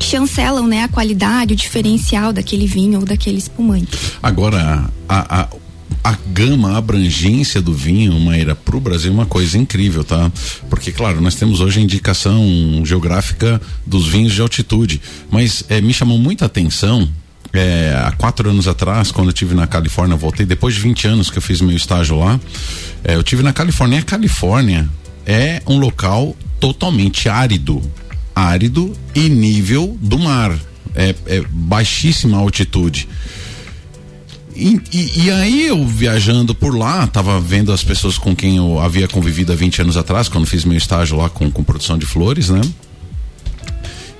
chancelam 0.00 0.66
né, 0.66 0.84
a 0.84 0.88
qualidade, 0.88 1.54
o 1.54 1.56
diferencial 1.56 2.32
daquele 2.32 2.66
vinho 2.66 3.00
ou 3.00 3.04
daquele 3.04 3.38
espumante. 3.38 3.88
Agora, 4.22 4.88
a, 5.08 5.40
a, 5.40 5.48
a 6.04 6.16
gama, 6.28 6.72
a 6.72 6.76
abrangência 6.78 7.60
do 7.60 7.72
vinho, 7.72 8.18
Maíra, 8.20 8.54
para 8.54 8.76
o 8.76 8.80
Brasil 8.80 9.10
é 9.10 9.14
uma 9.14 9.26
coisa 9.26 9.58
incrível, 9.58 10.04
tá? 10.04 10.30
Porque, 10.70 10.92
claro, 10.92 11.20
nós 11.20 11.34
temos 11.34 11.60
hoje 11.60 11.80
a 11.80 11.82
indicação 11.82 12.42
geográfica 12.84 13.60
dos 13.86 14.06
vinhos 14.06 14.32
de 14.32 14.40
altitude, 14.40 15.00
mas 15.30 15.64
é, 15.68 15.80
me 15.80 15.92
chamou 15.92 16.18
muita 16.18 16.46
atenção 16.46 17.08
é, 17.52 17.94
há 18.04 18.12
quatro 18.12 18.48
anos 18.50 18.68
atrás, 18.68 19.10
quando 19.10 19.28
eu 19.28 19.32
tive 19.32 19.54
na 19.54 19.66
Califórnia, 19.66 20.16
voltei 20.16 20.44
depois 20.44 20.74
de 20.74 20.80
20 20.80 21.08
anos 21.08 21.30
que 21.30 21.38
eu 21.38 21.42
fiz 21.42 21.60
meu 21.60 21.76
estágio 21.76 22.18
lá. 22.18 22.38
É, 23.02 23.14
eu 23.14 23.22
tive 23.22 23.42
na 23.42 23.52
Califórnia. 23.52 23.98
A 24.00 24.02
Califórnia 24.02 24.88
é 25.28 25.62
um 25.66 25.78
local 25.78 26.34
totalmente 26.58 27.28
árido 27.28 27.80
árido 28.38 28.92
e 29.14 29.28
nível 29.28 29.96
do 30.00 30.18
mar. 30.18 30.56
É, 30.94 31.14
é 31.26 31.42
baixíssima 31.50 32.38
altitude. 32.38 33.08
E, 34.54 34.80
e, 34.92 35.24
e, 35.24 35.30
aí 35.30 35.66
eu 35.66 35.86
viajando 35.86 36.54
por 36.54 36.76
lá, 36.76 37.06
tava 37.06 37.40
vendo 37.40 37.72
as 37.72 37.84
pessoas 37.84 38.18
com 38.18 38.34
quem 38.34 38.56
eu 38.56 38.80
havia 38.80 39.06
convivido 39.06 39.52
há 39.52 39.56
20 39.56 39.82
anos 39.82 39.96
atrás, 39.96 40.28
quando 40.28 40.46
fiz 40.46 40.64
meu 40.64 40.76
estágio 40.76 41.16
lá 41.16 41.28
com, 41.28 41.48
com 41.50 41.62
produção 41.62 41.96
de 41.96 42.06
flores, 42.06 42.48
né? 42.48 42.60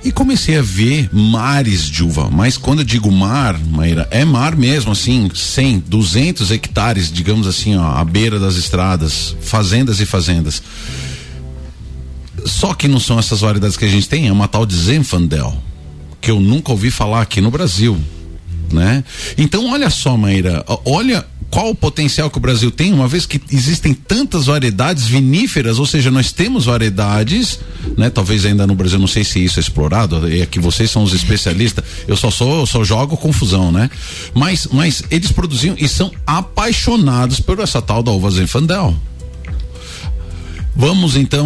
E 0.03 0.11
comecei 0.11 0.57
a 0.57 0.61
ver 0.61 1.09
mares 1.11 1.83
de 1.83 2.03
uva. 2.03 2.29
Mas 2.29 2.57
quando 2.57 2.79
eu 2.79 2.85
digo 2.85 3.11
mar, 3.11 3.59
Maíra, 3.59 4.07
é 4.11 4.23
mar 4.23 4.55
mesmo, 4.55 4.93
assim, 4.93 5.29
100, 5.33 5.79
200 5.79 6.51
hectares, 6.51 7.11
digamos 7.11 7.45
assim, 7.45 7.75
ó, 7.75 7.97
à 7.97 8.05
beira 8.05 8.39
das 8.39 8.55
estradas, 8.55 9.35
fazendas 9.41 9.99
e 9.99 10.05
fazendas. 10.05 10.63
Só 12.45 12.73
que 12.73 12.87
não 12.87 12.99
são 12.99 13.19
essas 13.19 13.41
variedades 13.41 13.75
que 13.75 13.83
a 13.83 13.89
gente 13.89 14.07
tem, 14.07 14.27
é 14.27 14.31
uma 14.31 14.47
tal 14.47 14.65
de 14.65 14.75
Zenfandel, 14.75 15.61
que 16.21 16.31
eu 16.31 16.39
nunca 16.39 16.71
ouvi 16.71 16.89
falar 16.89 17.21
aqui 17.21 17.41
no 17.41 17.51
Brasil, 17.51 17.99
né? 18.71 19.03
Então 19.37 19.69
olha 19.69 19.89
só, 19.89 20.15
Maíra, 20.15 20.63
olha 20.85 21.25
qual 21.49 21.69
o 21.69 21.75
potencial 21.75 22.29
que 22.29 22.37
o 22.37 22.41
Brasil 22.41 22.69
tem, 22.69 22.93
uma 22.93 23.07
vez 23.07 23.25
que 23.25 23.41
existem 23.51 23.93
tantas 23.93 24.45
variedades 24.45 25.07
viníferas, 25.07 25.79
ou 25.79 25.85
seja, 25.85 26.11
nós 26.11 26.31
temos 26.31 26.65
variedades, 26.65 27.59
né? 27.97 28.09
Talvez 28.09 28.45
ainda 28.45 28.67
no 28.67 28.75
Brasil, 28.75 28.99
não 28.99 29.07
sei 29.07 29.23
se 29.23 29.43
isso 29.43 29.59
é 29.59 29.61
explorado, 29.61 30.27
é 30.31 30.45
que 30.45 30.59
vocês 30.59 30.91
são 30.91 31.03
os 31.03 31.13
especialistas, 31.13 31.83
eu 32.07 32.15
só 32.15 32.29
sou, 32.29 32.65
só 32.65 32.83
jogo 32.83 33.17
confusão, 33.17 33.71
né? 33.71 33.89
Mas, 34.33 34.67
mas 34.71 35.03
eles 35.09 35.31
produziam 35.31 35.75
e 35.77 35.87
são 35.87 36.11
apaixonados 36.25 37.39
por 37.39 37.59
essa 37.59 37.81
tal 37.81 38.03
da 38.03 38.11
uva 38.11 38.29
Zenfandel. 38.29 38.95
Vamos 40.79 41.17
então, 41.17 41.45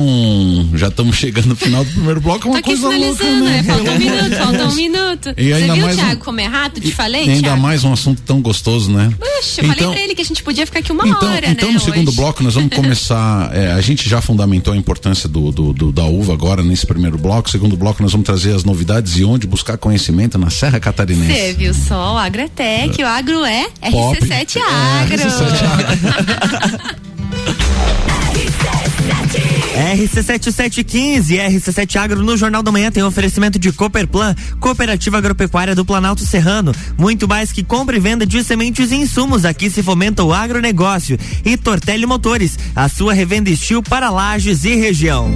já 0.75 0.89
estamos 0.89 1.15
chegando 1.15 1.47
no 1.47 1.55
final 1.55 1.83
do 1.83 1.89
primeiro 1.89 2.21
bloco, 2.21 2.47
é 2.47 2.51
uma 2.51 2.61
tá 2.61 2.67
coisa 2.67 2.87
louca, 2.87 3.23
né? 3.23 3.39
né? 3.39 3.63
Falta 3.63 3.89
um 3.89 3.97
minuto, 3.97 4.35
falta 4.35 4.63
um 4.65 4.73
minuto. 4.75 5.33
E 5.35 5.47
Você 5.47 5.53
ainda 5.53 5.73
viu, 5.73 5.85
mais 5.85 5.95
Thiago, 5.97 6.21
um... 6.21 6.23
comer 6.23 6.45
rato? 6.45 6.79
Te 6.79 6.91
falei, 6.91 7.21
Ainda 7.21 7.41
Thiago? 7.41 7.59
mais 7.61 7.83
um 7.83 7.91
assunto 7.91 8.21
tão 8.21 8.39
gostoso, 8.43 8.91
né? 8.91 9.11
Puxa, 9.19 9.61
eu 9.61 9.65
então, 9.65 9.75
falei 9.75 9.91
pra 9.95 10.01
ele 10.03 10.13
que 10.13 10.21
a 10.21 10.25
gente 10.25 10.43
podia 10.43 10.67
ficar 10.67 10.81
aqui 10.81 10.91
uma 10.91 11.07
então, 11.07 11.27
hora, 11.31 11.49
Então 11.49 11.69
né, 11.69 11.73
no 11.73 11.79
segundo 11.79 12.09
hoje. 12.09 12.17
bloco 12.17 12.43
nós 12.43 12.53
vamos 12.53 12.69
começar, 12.77 13.49
é, 13.55 13.71
a 13.71 13.81
gente 13.81 14.07
já 14.07 14.21
fundamentou 14.21 14.71
a 14.71 14.77
importância 14.77 15.27
do, 15.27 15.51
do, 15.51 15.73
do, 15.73 15.91
da 15.91 16.03
uva 16.03 16.31
agora 16.31 16.61
nesse 16.61 16.85
primeiro 16.85 17.17
bloco, 17.17 17.49
segundo 17.49 17.75
bloco 17.75 18.03
nós 18.03 18.11
vamos 18.11 18.27
trazer 18.27 18.55
as 18.55 18.63
novidades 18.63 19.17
e 19.17 19.25
onde 19.25 19.47
buscar 19.47 19.77
conhecimento 19.79 20.37
na 20.37 20.51
Serra 20.51 20.79
Catarinense. 20.79 21.33
Você 21.33 21.53
viu 21.53 21.73
só, 21.73 22.13
o 22.13 22.17
Agratec, 22.19 23.01
o 23.01 23.07
agro 23.07 23.43
é 23.43 23.65
Pop. 23.89 24.15
RC7 24.15 24.57
É, 24.57 25.01
Agro. 25.01 25.17
RC7 25.17 25.63
Agro. 25.73 27.03
RC7715, 29.93 31.37
RC7 31.37 31.95
Agro 31.97 32.23
no 32.23 32.37
Jornal 32.37 32.63
da 32.63 32.71
Manhã 32.71 32.91
tem 32.91 33.03
oferecimento 33.03 33.59
de 33.59 33.71
Cooperplan, 33.71 34.35
Cooperativa 34.59 35.17
Agropecuária 35.17 35.75
do 35.75 35.85
Planalto 35.85 36.25
Serrano. 36.25 36.73
Muito 36.97 37.27
mais 37.27 37.51
que 37.51 37.63
compra 37.63 37.95
e 37.95 37.99
venda 37.99 38.25
de 38.25 38.43
sementes 38.43 38.91
e 38.91 38.95
insumos. 38.95 39.45
Aqui 39.45 39.69
se 39.69 39.83
fomenta 39.83 40.23
o 40.23 40.33
agronegócio. 40.33 41.17
E 41.43 41.57
Tortelli 41.57 42.05
Motores, 42.05 42.57
a 42.75 42.87
sua 42.87 43.13
revenda 43.13 43.49
estil 43.49 43.81
para 43.83 44.09
lajes 44.09 44.63
e 44.63 44.75
região. 44.75 45.35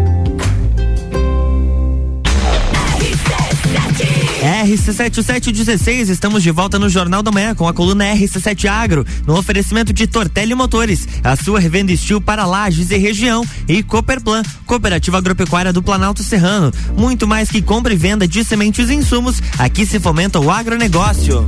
RC7716, 4.41 6.09
estamos 6.09 6.41
de 6.41 6.49
volta 6.49 6.79
no 6.79 6.89
Jornal 6.89 7.21
da 7.21 7.31
Manhã 7.31 7.53
com 7.53 7.67
a 7.67 7.73
coluna 7.73 8.05
RC7 8.05 8.67
Agro, 8.67 9.05
no 9.27 9.37
oferecimento 9.37 9.93
de 9.93 10.07
Tortelli 10.07 10.55
Motores, 10.55 11.07
a 11.23 11.35
sua 11.35 11.59
revenda 11.59 11.91
estilo 11.91 12.19
para 12.19 12.45
lajes 12.45 12.89
e 12.89 12.97
região, 12.97 13.45
e 13.67 13.83
Cooperplan, 13.83 14.41
Cooperativa 14.65 15.19
Agropecuária 15.19 15.71
do 15.71 15.83
Planalto 15.83 16.23
Serrano. 16.23 16.71
Muito 16.97 17.27
mais 17.27 17.51
que 17.51 17.61
compra 17.61 17.93
e 17.93 17.95
venda 17.95 18.27
de 18.27 18.43
sementes 18.43 18.89
e 18.89 18.95
insumos, 18.95 19.39
aqui 19.59 19.85
se 19.85 19.99
fomenta 19.99 20.39
o 20.39 20.49
agronegócio. 20.49 21.47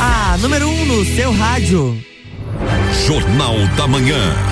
A 0.00 0.36
número 0.38 0.66
1 0.68 0.72
um 0.72 0.86
no 0.86 1.04
seu 1.04 1.32
rádio. 1.32 1.96
Jornal 3.06 3.56
da 3.76 3.86
Manhã. 3.86 4.51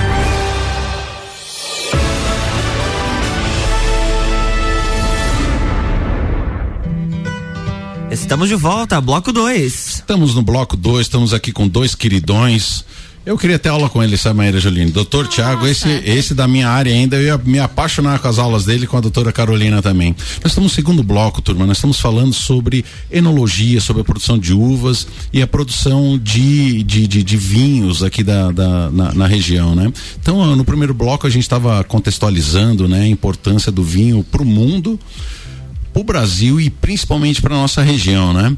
Estamos 8.10 8.48
de 8.48 8.56
volta, 8.56 9.00
bloco 9.00 9.32
2. 9.32 9.88
Estamos 9.88 10.34
no 10.34 10.42
bloco 10.42 10.76
2, 10.76 11.02
estamos 11.02 11.32
aqui 11.32 11.52
com 11.52 11.68
dois 11.68 11.94
queridões. 11.94 12.84
Eu 13.24 13.38
queria 13.38 13.56
ter 13.56 13.68
aula 13.68 13.88
com 13.88 14.02
ele, 14.02 14.16
sabe, 14.16 14.38
Maíra 14.38 14.58
Juline? 14.58 14.90
Doutor 14.90 15.28
Tiago, 15.28 15.64
esse, 15.64 15.88
esse 16.04 16.34
da 16.34 16.48
minha 16.48 16.68
área 16.68 16.92
ainda, 16.92 17.16
eu 17.16 17.22
ia 17.22 17.38
me 17.38 17.60
apaixonar 17.60 18.18
com 18.18 18.26
as 18.26 18.40
aulas 18.40 18.64
dele 18.64 18.84
com 18.84 18.96
a 18.96 19.00
doutora 19.00 19.30
Carolina 19.30 19.80
também. 19.80 20.16
Nós 20.42 20.50
estamos 20.50 20.72
no 20.72 20.74
segundo 20.74 21.04
bloco, 21.04 21.40
turma, 21.40 21.64
nós 21.64 21.76
estamos 21.76 22.00
falando 22.00 22.32
sobre 22.32 22.84
enologia, 23.12 23.80
sobre 23.80 24.02
a 24.02 24.04
produção 24.04 24.36
de 24.36 24.52
uvas 24.52 25.06
e 25.32 25.40
a 25.40 25.46
produção 25.46 26.18
de, 26.18 26.82
de, 26.82 27.06
de, 27.06 27.22
de 27.22 27.36
vinhos 27.36 28.02
aqui 28.02 28.24
da, 28.24 28.50
da 28.50 28.90
na, 28.90 29.14
na, 29.14 29.26
região, 29.28 29.76
né? 29.76 29.92
Então, 30.20 30.56
no 30.56 30.64
primeiro 30.64 30.94
bloco 30.94 31.28
a 31.28 31.30
gente 31.30 31.42
estava 31.42 31.84
contextualizando, 31.84 32.88
né, 32.88 33.02
a 33.02 33.06
importância 33.06 33.70
do 33.70 33.84
vinho 33.84 34.24
para 34.24 34.42
o 34.42 34.46
mundo 34.46 34.98
para 35.92 36.00
o 36.00 36.04
Brasil 36.04 36.60
e 36.60 36.70
principalmente 36.70 37.40
para 37.40 37.54
nossa 37.54 37.82
região, 37.82 38.32
né? 38.32 38.56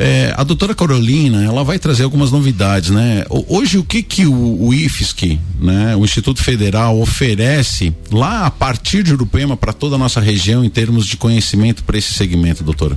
É, 0.00 0.32
a 0.36 0.44
doutora 0.44 0.76
Carolina, 0.76 1.42
ela 1.42 1.64
vai 1.64 1.76
trazer 1.76 2.04
algumas 2.04 2.30
novidades, 2.30 2.90
né? 2.90 3.24
Hoje, 3.28 3.78
o 3.78 3.84
que 3.84 4.00
que 4.00 4.26
o, 4.26 4.66
o 4.66 4.72
IFSC, 4.72 5.40
né? 5.60 5.96
O 5.96 6.04
Instituto 6.04 6.40
Federal 6.40 7.00
oferece 7.00 7.92
lá 8.12 8.46
a 8.46 8.50
partir 8.50 9.02
de 9.02 9.12
Urupema 9.12 9.56
para 9.56 9.72
toda 9.72 9.96
a 9.96 9.98
nossa 9.98 10.20
região 10.20 10.64
em 10.64 10.70
termos 10.70 11.04
de 11.04 11.16
conhecimento 11.16 11.82
para 11.82 11.98
esse 11.98 12.12
segmento, 12.12 12.62
doutora? 12.62 12.96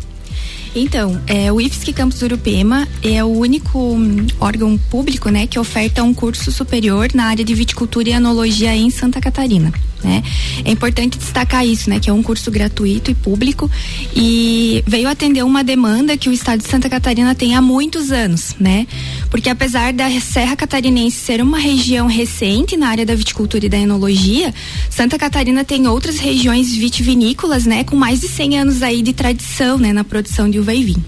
Então, 0.74 1.22
é, 1.28 1.52
o 1.52 1.60
IFSC 1.60 1.92
Campus 1.92 2.22
Urupema 2.22 2.88
é 3.04 3.24
o 3.24 3.28
único 3.28 3.78
um, 3.78 4.26
órgão 4.40 4.78
público 4.78 5.30
né, 5.30 5.46
que 5.46 5.60
oferta 5.60 6.02
um 6.02 6.14
curso 6.14 6.52
superior 6.52 7.10
na 7.14 7.26
área 7.26 7.44
de 7.44 7.54
viticultura 7.54 8.10
e 8.10 8.14
anologia 8.14 8.74
em 8.76 8.90
Santa 8.90 9.20
Catarina. 9.20 9.72
Né? 10.04 10.24
É 10.66 10.72
importante 10.72 11.18
destacar 11.18 11.66
isso, 11.66 11.90
né, 11.90 12.00
que 12.00 12.10
é 12.10 12.14
um 12.14 12.24
curso 12.24 12.50
gratuito 12.50 13.12
e 13.12 13.14
público 13.14 13.70
e 14.16 14.84
veio 14.88 15.08
atender 15.08 15.44
uma 15.44 15.64
demanda 15.64 16.18
que 16.18 16.30
o 16.30 16.32
estado 16.32 16.60
de 16.60 16.68
Santa 16.68 16.90
Catarina 16.90 17.36
tem 17.36 17.56
há 17.56 17.62
muitos 17.62 18.12
anos, 18.12 18.56
né? 18.60 18.88
Porque 19.30 19.50
apesar 19.50 19.94
da 19.94 20.10
Serra 20.20 20.56
Catarinense 20.56 21.18
ser 21.18 21.42
uma 21.42 21.60
região 21.60 22.08
recente 22.08 22.76
na 22.76 22.90
área 22.90 23.06
da 23.06 23.14
viticultura 23.14 23.66
e 23.66 23.70
da 23.70 23.78
enologia, 23.78 24.54
Santa 24.90 25.20
Catarina 25.20 25.64
tem 25.64 25.88
outras 25.88 26.18
regiões 26.18 26.74
vitivinícolas, 26.74 27.66
né, 27.66 27.84
com 27.84 27.96
mais 27.96 28.22
de 28.22 28.28
100 28.28 28.60
anos 28.60 28.82
aí 28.82 29.02
de 29.02 29.14
tradição, 29.14 29.78
né, 29.78 29.94
na 29.94 30.04
produção 30.04 30.50
de 30.50 30.60
uva 30.62 30.74
e 30.74 30.84
vinho. 30.84 31.06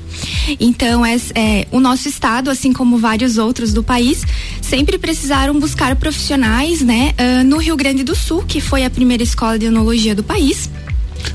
Então, 0.60 1.06
é, 1.06 1.16
é, 1.36 1.68
o 1.72 1.80
nosso 1.80 2.08
estado, 2.08 2.50
assim 2.50 2.74
como 2.74 2.98
vários 2.98 3.38
outros 3.38 3.72
do 3.72 3.84
país, 3.84 4.24
sempre 4.62 4.98
precisaram 4.98 5.60
buscar 5.60 5.96
profissionais, 5.96 6.82
né, 6.82 7.14
uh, 7.18 7.44
no 7.44 7.58
Rio 7.58 7.76
Grande 7.76 8.04
do 8.04 8.16
Sul, 8.16 8.44
que 8.46 8.60
foi 8.60 8.84
a 8.84 8.90
primeira 8.90 9.24
escola 9.24 9.58
de 9.58 9.68
enologia 9.68 10.14
do 10.14 10.24
país. 10.24 10.70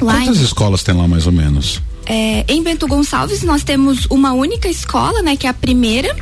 Lá 0.00 0.14
Quantas 0.14 0.40
em, 0.40 0.44
escolas 0.44 0.83
tem 0.83 0.94
lá 0.94 1.09
mais 1.09 1.26
ou 1.26 1.33
menos? 1.33 1.81
É, 2.07 2.44
em 2.48 2.62
Bento 2.62 2.87
Gonçalves 2.87 3.42
nós 3.42 3.62
temos 3.62 4.07
uma 4.11 4.33
única 4.33 4.68
escola, 4.68 5.22
né, 5.22 5.37
que 5.37 5.46
é 5.46 5.50
a 5.50 5.54
primeira. 5.54 6.14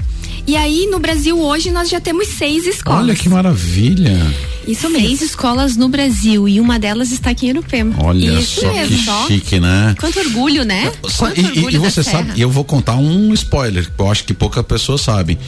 E 0.46 0.56
aí 0.56 0.86
no 0.90 1.00
Brasil 1.00 1.38
hoje 1.38 1.70
nós 1.70 1.88
já 1.88 2.00
temos 2.00 2.28
seis 2.28 2.66
escolas. 2.66 3.02
Olha 3.02 3.14
que 3.14 3.28
maravilha. 3.28 4.16
Isso 4.66 4.88
mesmo. 4.90 5.08
Seis 5.08 5.22
escolas 5.22 5.76
no 5.76 5.88
Brasil 5.88 6.48
e 6.48 6.60
uma 6.60 6.78
delas 6.78 7.12
está 7.12 7.30
aqui 7.30 7.46
em 7.46 7.50
Urupema. 7.50 7.94
Olha 8.02 8.38
Isso 8.38 8.60
só 8.60 8.72
mesmo. 8.72 8.96
que 8.96 9.26
chique, 9.34 9.60
né? 9.60 9.94
Quanto 9.98 10.18
orgulho, 10.18 10.64
né? 10.64 10.92
Quanto 11.16 11.40
e, 11.40 11.44
orgulho 11.44 11.76
e 11.76 11.78
você 11.78 12.02
sabe, 12.02 12.40
eu 12.40 12.50
vou 12.50 12.64
contar 12.64 12.96
um 12.96 13.32
spoiler, 13.32 13.90
que 13.90 14.02
eu 14.02 14.10
acho 14.10 14.24
que 14.24 14.34
pouca 14.34 14.62
pessoa 14.62 14.98
sabe. 14.98 15.38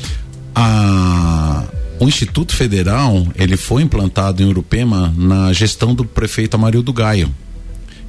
A 0.55 1.65
o 2.01 2.07
Instituto 2.07 2.55
Federal, 2.55 3.27
ele 3.35 3.57
foi 3.57 3.83
implantado 3.83 4.43
em 4.43 4.47
Urupema 4.47 5.13
na 5.17 5.53
gestão 5.53 5.95
do 5.95 6.05
prefeito 6.05 6.55
Amarildo 6.55 6.93
Gaio. 6.93 7.35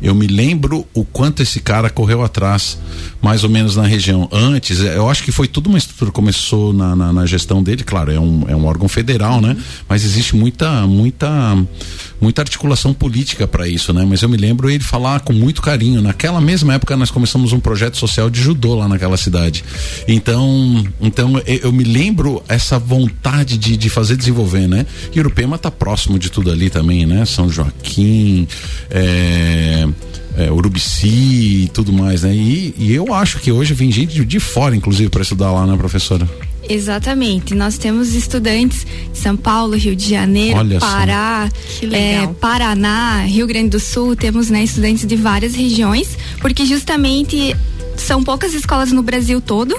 Eu 0.02 0.16
me 0.16 0.28
lembro 0.28 0.86
o 0.94 1.04
quanto 1.04 1.42
esse 1.42 1.60
cara 1.60 1.90
correu 1.90 2.24
atrás, 2.24 2.78
mais 3.22 3.44
ou 3.44 3.50
menos 3.50 3.76
na 3.76 3.86
região. 3.86 4.30
Antes, 4.32 4.80
eu 4.80 5.10
acho 5.10 5.24
que 5.24 5.32
foi 5.32 5.48
tudo 5.48 5.68
uma 5.68 5.78
estrutura, 5.78 6.12
começou 6.12 6.72
na, 6.72 6.96
na, 6.96 7.12
na 7.12 7.26
gestão 7.26 7.62
dele, 7.62 7.84
claro, 7.84 8.12
é 8.12 8.20
um, 8.20 8.46
é 8.48 8.56
um 8.56 8.66
órgão 8.66 8.88
federal, 8.88 9.42
né? 9.42 9.58
Mas 9.88 10.06
existe 10.06 10.36
muita, 10.36 10.88
muita 10.88 11.58
muita 12.22 12.42
articulação 12.42 12.94
política 12.94 13.48
para 13.48 13.68
isso, 13.68 13.94
né? 13.94 14.06
Mas 14.08 14.22
eu 14.22 14.30
me 14.30 14.38
lembro 14.38 14.70
ele 14.70 14.84
falar 14.84 15.22
com 15.22 15.34
muito 15.34 15.62
carinho. 15.62 16.02
Naquela 16.02 16.42
mesma 16.42 16.74
época 16.74 16.96
nós 16.98 17.10
começamos 17.10 17.54
um 17.54 17.60
projeto 17.60 17.98
social 17.98 18.30
de 18.30 18.42
judô 18.42 18.76
lá 18.76 18.88
naquela 18.88 19.18
cidade. 19.18 19.64
Então, 20.08 20.86
então 21.00 21.42
eu 21.46 21.72
me 21.72 21.84
lembro 21.84 22.44
essa 22.48 22.78
vontade 22.78 23.58
de, 23.58 23.78
de 23.78 23.90
fazer 23.90 24.18
desenvolver, 24.18 24.68
né? 24.68 24.86
E 25.14 25.20
Urupema 25.20 25.58
tá 25.58 25.72
próximo 25.72 26.20
de 26.20 26.30
tudo 26.30 26.52
ali 26.52 26.70
também, 26.70 27.06
né? 27.06 27.26
São 27.26 27.50
Joaquim, 27.50 28.48
é, 28.90 29.88
é, 30.40 30.50
Urubici 30.52 31.66
e 31.66 31.70
tudo 31.74 31.92
mais, 31.92 32.24
né? 32.24 32.34
E, 32.34 32.74
e, 32.78 32.94
eu 32.94 33.14
acho 33.14 33.40
que 33.40 33.52
hoje 33.52 33.74
vem 33.74 33.92
gente 33.92 34.14
de, 34.14 34.26
de 34.26 34.40
fora, 34.40 34.74
inclusive, 34.76 35.10
para 35.10 35.22
estudar 35.22 35.52
lá, 35.52 35.68
né, 35.68 35.76
professora? 35.76 36.28
Exatamente. 36.68 37.54
Nós 37.56 37.78
temos 37.78 38.14
estudantes 38.14 38.86
de 39.12 39.18
São 39.18 39.36
Paulo, 39.36 39.76
Rio 39.76 39.96
de 39.96 40.10
Janeiro, 40.10 40.58
Olha 40.58 40.80
Pará, 40.80 41.50
é, 41.92 42.28
Paraná, 42.40 43.24
Rio 43.24 43.48
Grande 43.48 43.70
do 43.70 43.80
Sul. 43.80 44.16
Temos 44.16 44.50
né, 44.50 44.64
estudantes 44.64 45.06
de 45.06 45.16
várias 45.16 45.56
regiões, 45.56 46.18
porque 46.40 46.66
justamente 46.66 47.56
são 48.02 48.24
poucas 48.24 48.54
escolas 48.54 48.92
no 48.92 49.02
Brasil 49.02 49.42
todo. 49.42 49.76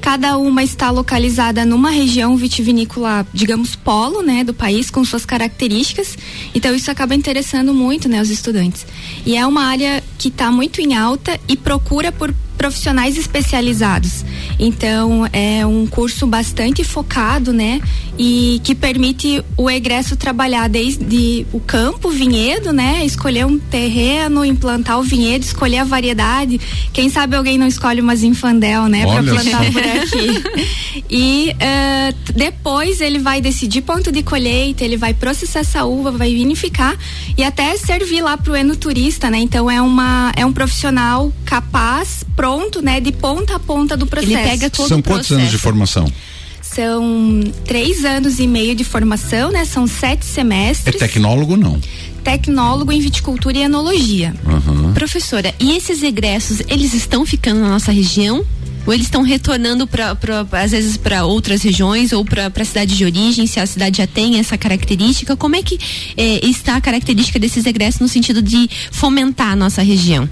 Cada 0.00 0.36
uma 0.36 0.62
está 0.62 0.90
localizada 0.90 1.64
numa 1.64 1.90
região 1.90 2.36
vitivinícola, 2.36 3.26
digamos, 3.32 3.74
polo, 3.74 4.22
né, 4.22 4.44
do 4.44 4.54
país, 4.54 4.90
com 4.90 5.04
suas 5.04 5.24
características. 5.24 6.16
Então 6.54 6.74
isso 6.74 6.90
acaba 6.90 7.14
interessando 7.14 7.72
muito, 7.74 8.08
né, 8.08 8.20
os 8.20 8.30
estudantes. 8.30 8.86
E 9.24 9.36
é 9.36 9.46
uma 9.46 9.64
área 9.64 10.02
que 10.18 10.28
está 10.28 10.50
muito 10.50 10.80
em 10.80 10.94
alta 10.94 11.38
e 11.48 11.56
procura 11.56 12.12
por 12.12 12.34
profissionais 12.56 13.16
especializados. 13.16 14.24
Então, 14.58 15.28
é 15.32 15.66
um 15.66 15.86
curso 15.86 16.26
bastante 16.26 16.84
focado, 16.84 17.52
né? 17.52 17.80
E 18.18 18.60
que 18.62 18.74
permite 18.74 19.42
o 19.56 19.70
egresso 19.70 20.16
trabalhar 20.16 20.68
desde 20.68 21.46
o 21.52 21.58
campo, 21.58 22.10
vinhedo, 22.10 22.72
né? 22.72 23.04
Escolher 23.04 23.46
um 23.46 23.58
terreno, 23.58 24.44
implantar 24.44 24.98
o 24.98 25.02
vinhedo, 25.02 25.44
escolher 25.44 25.78
a 25.78 25.84
variedade. 25.84 26.60
Quem 26.92 27.08
sabe 27.08 27.36
alguém 27.36 27.58
não 27.58 27.66
escolhe 27.66 28.00
umas 28.00 28.22
infandel, 28.22 28.86
né? 28.88 29.06
Para 29.06 29.22
plantar 29.22 29.72
por 29.72 29.82
aqui. 29.82 31.04
e 31.10 31.50
uh, 31.50 32.32
depois 32.34 33.00
ele 33.00 33.18
vai 33.18 33.40
decidir 33.40 33.82
ponto 33.82 34.12
de 34.12 34.22
colheita, 34.22 34.84
ele 34.84 34.96
vai 34.96 35.14
processar 35.14 35.60
essa 35.60 35.84
uva, 35.84 36.10
vai 36.10 36.34
vinificar 36.34 36.96
e 37.36 37.42
até 37.42 37.76
servir 37.76 38.22
lá 38.22 38.36
para 38.36 38.52
o 38.52 38.56
enoturista, 38.56 39.30
né? 39.30 39.38
Então 39.38 39.70
é 39.70 39.80
uma 39.80 40.32
é 40.36 40.44
um 40.44 40.52
profissional 40.52 41.32
capaz, 41.44 42.24
pronto, 42.42 42.82
né? 42.82 43.00
De 43.00 43.12
ponta 43.12 43.54
a 43.54 43.60
ponta 43.60 43.96
do 43.96 44.04
processo. 44.04 44.32
Ele 44.32 44.42
pega 44.42 44.68
todo 44.68 44.88
São 44.88 44.98
o 44.98 45.02
quantos 45.02 45.28
processo. 45.28 45.34
anos 45.40 45.50
de 45.52 45.58
formação? 45.58 46.12
São 46.60 47.40
três 47.64 48.04
anos 48.04 48.40
e 48.40 48.48
meio 48.48 48.74
de 48.74 48.82
formação, 48.82 49.52
né? 49.52 49.64
São 49.64 49.86
sete 49.86 50.22
É 50.22 50.34
semestres. 50.34 50.98
tecnólogo 50.98 51.56
não? 51.56 51.78
Tecnólogo 52.24 52.90
em 52.90 53.00
viticultura 53.00 53.58
e 53.58 53.62
enologia. 53.62 54.34
Aham. 54.44 54.92
Professora, 54.92 55.54
e 55.60 55.76
esses 55.76 56.02
egressos, 56.02 56.60
eles 56.68 56.94
estão 56.94 57.24
ficando 57.24 57.60
na 57.60 57.68
nossa 57.68 57.92
região? 57.92 58.44
Ou 58.84 58.92
eles 58.92 59.06
estão 59.06 59.22
retornando 59.22 59.86
para 59.86 60.16
às 60.60 60.72
vezes 60.72 60.96
para 60.96 61.24
outras 61.24 61.62
regiões 61.62 62.12
ou 62.12 62.24
para 62.24 62.50
a 62.52 62.64
cidade 62.64 62.96
de 62.96 63.04
origem, 63.04 63.46
se 63.46 63.60
a 63.60 63.66
cidade 63.66 63.98
já 63.98 64.06
tem 64.08 64.40
essa 64.40 64.58
característica? 64.58 65.36
Como 65.36 65.54
é 65.54 65.62
que 65.62 65.78
eh, 66.16 66.40
está 66.44 66.74
a 66.74 66.80
característica 66.80 67.38
desses 67.38 67.64
egressos 67.66 68.00
no 68.00 68.08
sentido 68.08 68.42
de 68.42 68.68
fomentar 68.90 69.52
a 69.52 69.56
nossa 69.56 69.82
região? 69.82 70.28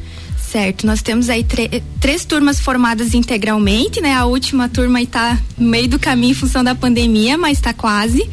Certo, 0.51 0.85
nós 0.85 1.01
temos 1.01 1.31
aí 1.31 1.47
três 2.01 2.25
turmas 2.25 2.59
formadas 2.59 3.15
integralmente, 3.15 4.01
né? 4.01 4.15
A 4.15 4.25
última 4.25 4.69
turma 4.69 5.01
está 5.01 5.39
no 5.57 5.69
meio 5.69 5.87
do 5.87 5.97
caminho 5.97 6.33
em 6.33 6.35
função 6.35 6.65
da 6.65 6.75
pandemia, 6.75 7.39
mas 7.39 7.59
está 7.59 7.73
quase. 7.73 8.29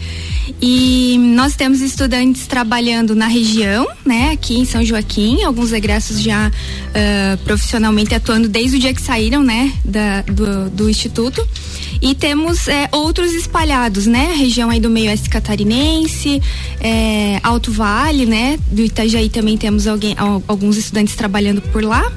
E 0.59 1.15
nós 1.35 1.55
temos 1.55 1.79
estudantes 1.79 2.47
trabalhando 2.47 3.13
na 3.13 3.27
região, 3.27 3.87
né? 4.03 4.31
Aqui 4.31 4.57
em 4.57 4.65
São 4.65 4.83
Joaquim, 4.83 5.43
alguns 5.43 5.71
egressos 5.71 6.19
já 6.19 6.51
ah, 6.95 7.37
profissionalmente 7.43 8.15
atuando 8.15 8.49
desde 8.49 8.77
o 8.77 8.79
dia 8.79 8.95
que 8.95 9.01
saíram, 9.01 9.43
né? 9.43 9.71
Da, 9.85 10.23
do, 10.23 10.71
do 10.71 10.89
instituto. 10.89 11.47
E 12.01 12.13
temos 12.15 12.67
eh, 12.67 12.87
outros 12.91 13.31
espalhados, 13.33 14.05
né? 14.05 14.31
A 14.33 14.35
região 14.35 14.69
aí 14.69 14.79
do 14.79 14.89
meio 14.89 15.09
oeste 15.09 15.29
catarinense, 15.29 16.41
eh, 16.79 17.39
Alto 17.43 17.71
Vale, 17.71 18.25
né? 18.25 18.57
Do 18.71 18.81
Itajaí 18.81 19.29
também 19.29 19.57
temos 19.57 19.87
alguém, 19.87 20.13
al- 20.17 20.43
alguns 20.47 20.77
estudantes 20.77 21.15
trabalhando 21.15 21.61
por 21.61 21.83
lá. 21.83 22.11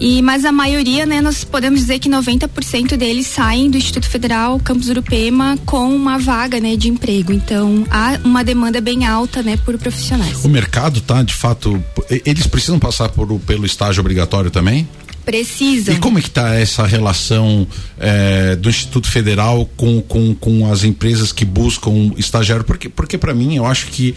E, 0.00 0.20
mas 0.20 0.44
a 0.44 0.50
maioria, 0.50 1.06
né, 1.06 1.20
nós 1.20 1.44
podemos 1.44 1.78
dizer 1.78 2.00
que 2.00 2.08
90% 2.08 2.96
deles 2.96 3.24
saem 3.28 3.70
do 3.70 3.76
Instituto 3.76 4.08
Federal 4.08 4.58
Campus 4.58 4.88
Urupema 4.88 5.56
com 5.64 5.94
uma 5.94 6.18
vaga, 6.18 6.58
né, 6.58 6.74
de 6.74 6.88
emprego. 6.88 7.32
Então, 7.32 7.84
há 7.88 8.18
uma 8.24 8.42
demanda 8.42 8.80
bem 8.80 9.06
alta, 9.06 9.44
né, 9.44 9.56
por 9.64 9.78
profissionais. 9.78 10.44
O 10.44 10.48
mercado 10.48 11.00
tá, 11.00 11.22
de 11.22 11.32
fato, 11.32 11.80
eles 12.26 12.48
precisam 12.48 12.80
passar 12.80 13.10
por, 13.10 13.38
pelo 13.40 13.64
estágio 13.64 14.00
obrigatório 14.00 14.50
também? 14.50 14.88
Precisam. 15.24 15.94
E 15.94 15.98
como 15.98 16.18
é 16.18 16.22
que 16.22 16.28
está 16.28 16.54
essa 16.54 16.86
relação 16.86 17.66
eh, 17.98 18.56
do 18.56 18.68
Instituto 18.68 19.08
Federal 19.08 19.68
com, 19.76 20.00
com, 20.02 20.34
com 20.34 20.70
as 20.70 20.82
empresas 20.84 21.32
que 21.32 21.44
buscam 21.44 22.12
estagiário? 22.16 22.64
Porque, 22.64 22.88
porque 22.88 23.16
para 23.16 23.32
mim, 23.32 23.56
eu 23.56 23.64
acho 23.64 23.86
que 23.86 24.14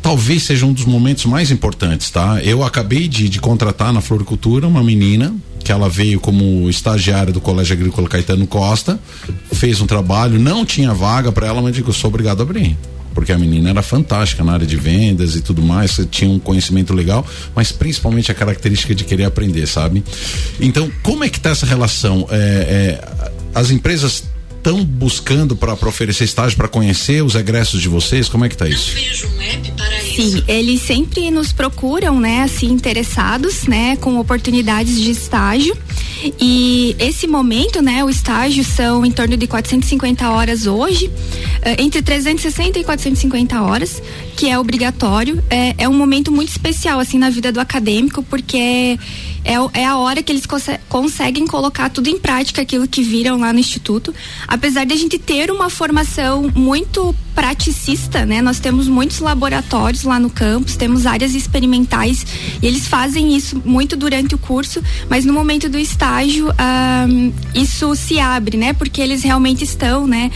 talvez 0.00 0.44
seja 0.44 0.64
um 0.64 0.72
dos 0.72 0.84
momentos 0.84 1.26
mais 1.26 1.50
importantes, 1.50 2.10
tá? 2.10 2.40
Eu 2.42 2.64
acabei 2.64 3.08
de, 3.08 3.28
de 3.28 3.40
contratar 3.40 3.92
na 3.92 4.00
floricultura 4.00 4.66
uma 4.66 4.82
menina 4.82 5.34
que 5.62 5.72
ela 5.72 5.88
veio 5.88 6.18
como 6.18 6.70
estagiária 6.70 7.32
do 7.32 7.42
Colégio 7.42 7.74
Agrícola 7.74 8.08
Caetano 8.08 8.46
Costa, 8.46 8.98
fez 9.52 9.82
um 9.82 9.86
trabalho, 9.86 10.38
não 10.38 10.64
tinha 10.64 10.94
vaga 10.94 11.30
para 11.30 11.46
ela, 11.46 11.60
mas 11.60 11.74
digo, 11.74 11.92
sou 11.92 12.08
obrigado 12.08 12.40
a 12.40 12.42
abrir 12.42 12.74
porque 13.14 13.32
a 13.32 13.38
menina 13.38 13.70
era 13.70 13.82
fantástica 13.82 14.44
na 14.44 14.52
área 14.52 14.66
de 14.66 14.76
vendas 14.76 15.34
e 15.34 15.40
tudo 15.40 15.62
mais, 15.62 16.00
tinha 16.10 16.30
um 16.30 16.38
conhecimento 16.38 16.94
legal, 16.94 17.26
mas 17.54 17.72
principalmente 17.72 18.30
a 18.30 18.34
característica 18.34 18.94
de 18.94 19.04
querer 19.04 19.24
aprender, 19.24 19.66
sabe? 19.66 20.02
Então, 20.60 20.90
como 21.02 21.24
é 21.24 21.28
que 21.28 21.40
tá 21.40 21.50
essa 21.50 21.66
relação? 21.66 22.26
É, 22.30 23.00
é, 23.00 23.28
as 23.54 23.70
empresas 23.70 24.24
estão 24.58 24.84
buscando 24.84 25.56
para 25.56 25.72
oferecer 25.72 26.24
estágio 26.24 26.56
para 26.56 26.68
conhecer 26.68 27.22
os 27.22 27.34
egressos 27.34 27.80
de 27.80 27.88
vocês? 27.88 28.28
Como 28.28 28.44
é 28.44 28.48
que 28.48 28.56
tá 28.56 28.68
isso? 28.68 28.92
Sim, 30.14 30.44
eles 30.46 30.82
sempre 30.82 31.30
nos 31.30 31.52
procuram, 31.52 32.20
né, 32.20 32.42
assim, 32.42 32.66
interessados, 32.66 33.64
né, 33.64 33.96
com 33.96 34.18
oportunidades 34.18 35.00
de 35.00 35.10
estágio. 35.10 35.76
E 36.40 36.96
esse 36.98 37.26
momento, 37.26 37.80
né, 37.80 38.02
o 38.04 38.10
estágio 38.10 38.64
são 38.64 39.04
em 39.04 39.10
torno 39.10 39.36
de 39.36 39.46
450 39.46 40.28
horas 40.30 40.66
hoje, 40.66 41.10
eh, 41.62 41.76
entre 41.82 42.02
360 42.02 42.78
e 42.78 42.84
450 42.84 43.60
horas, 43.62 44.02
que 44.36 44.48
é 44.48 44.58
obrigatório. 44.58 45.42
É, 45.48 45.74
é 45.78 45.88
um 45.88 45.94
momento 45.94 46.32
muito 46.32 46.48
especial, 46.48 46.98
assim, 47.00 47.18
na 47.18 47.30
vida 47.30 47.52
do 47.52 47.60
acadêmico, 47.60 48.22
porque 48.24 48.98
é, 49.44 49.54
é 49.80 49.84
a 49.84 49.96
hora 49.96 50.22
que 50.22 50.32
eles 50.32 50.46
conse- 50.46 50.78
conseguem 50.88 51.46
colocar 51.46 51.88
tudo 51.90 52.08
em 52.08 52.18
prática, 52.18 52.62
aquilo 52.62 52.88
que 52.88 53.02
viram 53.02 53.38
lá 53.38 53.52
no 53.52 53.58
Instituto. 53.58 54.14
Apesar 54.46 54.84
de 54.84 54.92
a 54.92 54.96
gente 54.96 55.18
ter 55.18 55.50
uma 55.50 55.70
formação 55.70 56.50
muito 56.54 57.14
praticista, 57.38 58.26
né? 58.26 58.42
Nós 58.42 58.58
temos 58.58 58.88
muitos 58.88 59.20
laboratórios 59.20 60.02
lá 60.02 60.18
no 60.18 60.28
campus, 60.28 60.74
temos 60.74 61.06
áreas 61.06 61.36
experimentais 61.36 62.26
e 62.60 62.66
eles 62.66 62.88
fazem 62.88 63.36
isso 63.36 63.62
muito 63.64 63.96
durante 63.96 64.34
o 64.34 64.38
curso, 64.38 64.82
mas 65.08 65.24
no 65.24 65.32
momento 65.32 65.68
do 65.68 65.78
estágio 65.78 66.48
isso 67.54 67.94
se 67.94 68.18
abre, 68.18 68.56
né? 68.56 68.72
Porque 68.72 69.00
eles 69.00 69.22
realmente 69.22 69.62
estão, 69.62 70.04
né? 70.04 70.32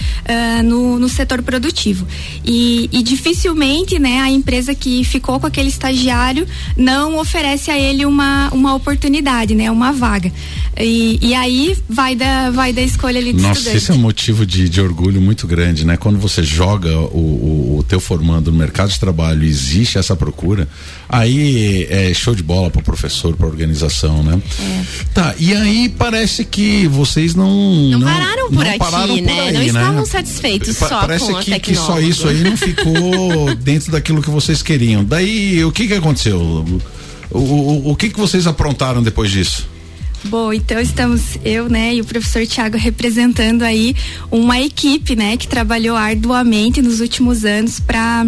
no, 0.65 0.97
no 0.97 1.09
setor 1.09 1.43
produtivo 1.43 2.07
e, 2.45 2.89
e 2.93 3.03
dificilmente, 3.03 3.99
né? 3.99 4.21
A 4.21 4.31
empresa 4.31 4.73
que 4.73 5.03
ficou 5.03 5.41
com 5.41 5.47
aquele 5.49 5.71
estagiário 5.71 6.47
não 6.77 7.19
oferece 7.19 7.69
a 7.69 7.77
ele 7.77 8.07
uma, 8.07 8.49
uma 8.53 8.77
oportunidade, 8.77 9.57
né? 9.57 9.69
Uma 9.73 9.91
vaga 9.91 10.33
e, 10.79 11.19
e 11.21 11.35
aí 11.35 11.77
vai 11.89 12.15
da 12.17 12.51
vai 12.51 12.73
da 12.73 12.81
escolha 12.81 13.19
ali 13.19 13.33
do 13.33 13.43
Nossa, 13.43 13.53
estudante. 13.59 13.77
esse 13.77 13.91
é 13.91 13.95
um 13.95 13.99
motivo 13.99 14.47
de, 14.47 14.69
de 14.69 14.81
orgulho 14.81 15.21
muito 15.21 15.47
grande, 15.47 15.85
né? 15.85 15.97
Quando 15.97 16.19
você 16.19 16.43
joga 16.43 16.99
o, 16.99 17.19
o, 17.19 17.77
o 17.79 17.83
teu 17.83 18.01
formando 18.01 18.51
no 18.51 18.57
mercado 18.59 18.91
de 18.91 18.99
trabalho 18.99 19.45
e 19.45 19.49
existe 19.49 19.99
essa 19.99 20.17
procura, 20.17 20.67
aí 21.09 21.87
é 21.91 22.13
show 22.15 22.35
de 22.35 22.43
bola 22.43 22.71
pro 22.71 22.83
professor, 22.83 23.37
pra 23.37 23.47
organização, 23.47 24.23
né? 24.23 24.41
Tá, 25.13 25.35
e 25.39 25.53
aí 25.55 25.89
parece 25.91 26.45
que 26.45 26.87
vocês 26.87 27.35
não. 27.35 27.91
Não 27.91 28.01
pararam 28.01 28.51
por 28.51 28.67
aqui, 28.67 28.79
pararam 28.79 29.15
por 29.17 29.23
né? 29.23 29.41
aí, 29.41 29.53
Não 29.53 29.63
estavam 29.63 30.07
satisfeitos 30.07 30.77
Pa- 30.79 30.89
só 30.89 31.01
parece 31.01 31.27
com 31.27 31.37
a 31.37 31.43
que, 31.43 31.61
que 31.61 31.75
só 31.75 32.01
isso 32.01 32.27
aí 32.27 32.43
não 32.43 32.57
ficou 32.57 33.55
dentro 33.61 33.93
daquilo 33.93 34.23
que 34.23 34.31
vocês 34.31 34.63
queriam. 34.63 35.05
Daí, 35.05 35.63
o 35.65 35.71
que 35.71 35.87
que 35.87 35.95
aconteceu? 35.95 36.41
O, 37.31 37.39
o, 37.39 37.91
o 37.91 37.97
que 37.97 38.09
que 38.09 38.19
vocês 38.19 38.47
aprontaram 38.47 39.03
depois 39.03 39.31
disso? 39.31 39.72
Bom, 40.25 40.53
então 40.53 40.81
estamos 40.81 41.39
eu, 41.45 41.69
né, 41.69 41.95
e 41.95 42.01
o 42.01 42.05
professor 42.05 42.47
Tiago 42.47 42.77
representando 42.77 43.63
aí 43.63 43.95
uma 44.31 44.61
equipe, 44.61 45.17
né, 45.17 45.37
que 45.37 45.47
trabalhou 45.47 45.97
arduamente 45.97 46.81
nos 46.81 47.01
últimos 47.01 47.45
anos 47.45 47.81
para 47.81 48.27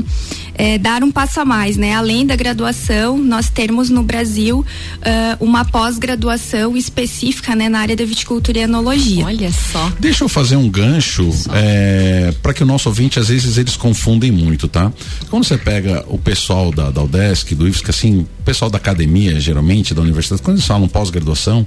dar 0.80 1.02
um 1.02 1.10
passo 1.10 1.40
a 1.40 1.44
mais, 1.44 1.76
né? 1.76 1.94
Além 1.94 2.24
da 2.24 2.36
graduação, 2.36 3.18
nós 3.18 3.48
termos 3.48 3.90
no 3.90 4.02
Brasil 4.02 4.64
ah, 5.02 5.36
uma 5.40 5.64
pós-graduação 5.64 6.76
específica, 6.76 7.56
né, 7.56 7.68
na 7.68 7.80
área 7.80 7.96
da 7.96 8.04
viticultura 8.04 8.58
e 8.58 8.62
enologia. 8.62 9.24
Olha 9.24 9.50
só. 9.50 9.92
Deixa 9.98 10.24
eu 10.24 10.28
fazer 10.28 10.56
um 10.56 10.68
gancho 10.68 11.28
é, 11.52 12.32
para 12.42 12.54
que 12.54 12.62
o 12.62 12.66
nosso 12.66 12.88
ouvinte, 12.88 13.18
às 13.18 13.28
vezes, 13.28 13.58
eles 13.58 13.76
confundem 13.76 14.30
muito, 14.30 14.68
tá? 14.68 14.92
Quando 15.28 15.44
você 15.44 15.58
pega 15.58 16.04
o 16.08 16.18
pessoal 16.18 16.70
da, 16.72 16.90
da 16.90 17.02
UDESC, 17.02 17.54
do 17.54 17.66
IFSC, 17.66 17.90
assim, 17.90 18.26
o 18.44 18.52
pessoal 18.54 18.70
da 18.70 18.76
academia, 18.76 19.40
geralmente, 19.40 19.94
da 19.94 20.02
universidade, 20.02 20.42
quando 20.42 20.58
eles 20.58 20.66
falam 20.66 20.86
pós-graduação, 20.86 21.66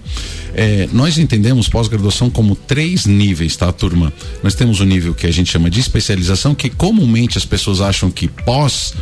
é, 0.54 0.88
nós 0.94 1.18
entendemos 1.18 1.68
pós-graduação 1.68 2.30
como 2.30 2.56
três 2.56 3.08
níveis, 3.08 3.56
tá, 3.56 3.72
turma? 3.72 4.14
Nós 4.44 4.54
temos 4.54 4.80
o 4.80 4.86
nível 4.86 5.16
que 5.16 5.26
a 5.26 5.32
gente 5.34 5.52
chama 5.52 5.72
de 5.72 5.80
especialização, 5.80 6.54
que 6.54 6.70
comumente 6.70 7.36
as 7.36 7.46
pessoas 7.46 7.82
acham 7.82 8.12
que 8.12 8.28
pós 8.28 8.94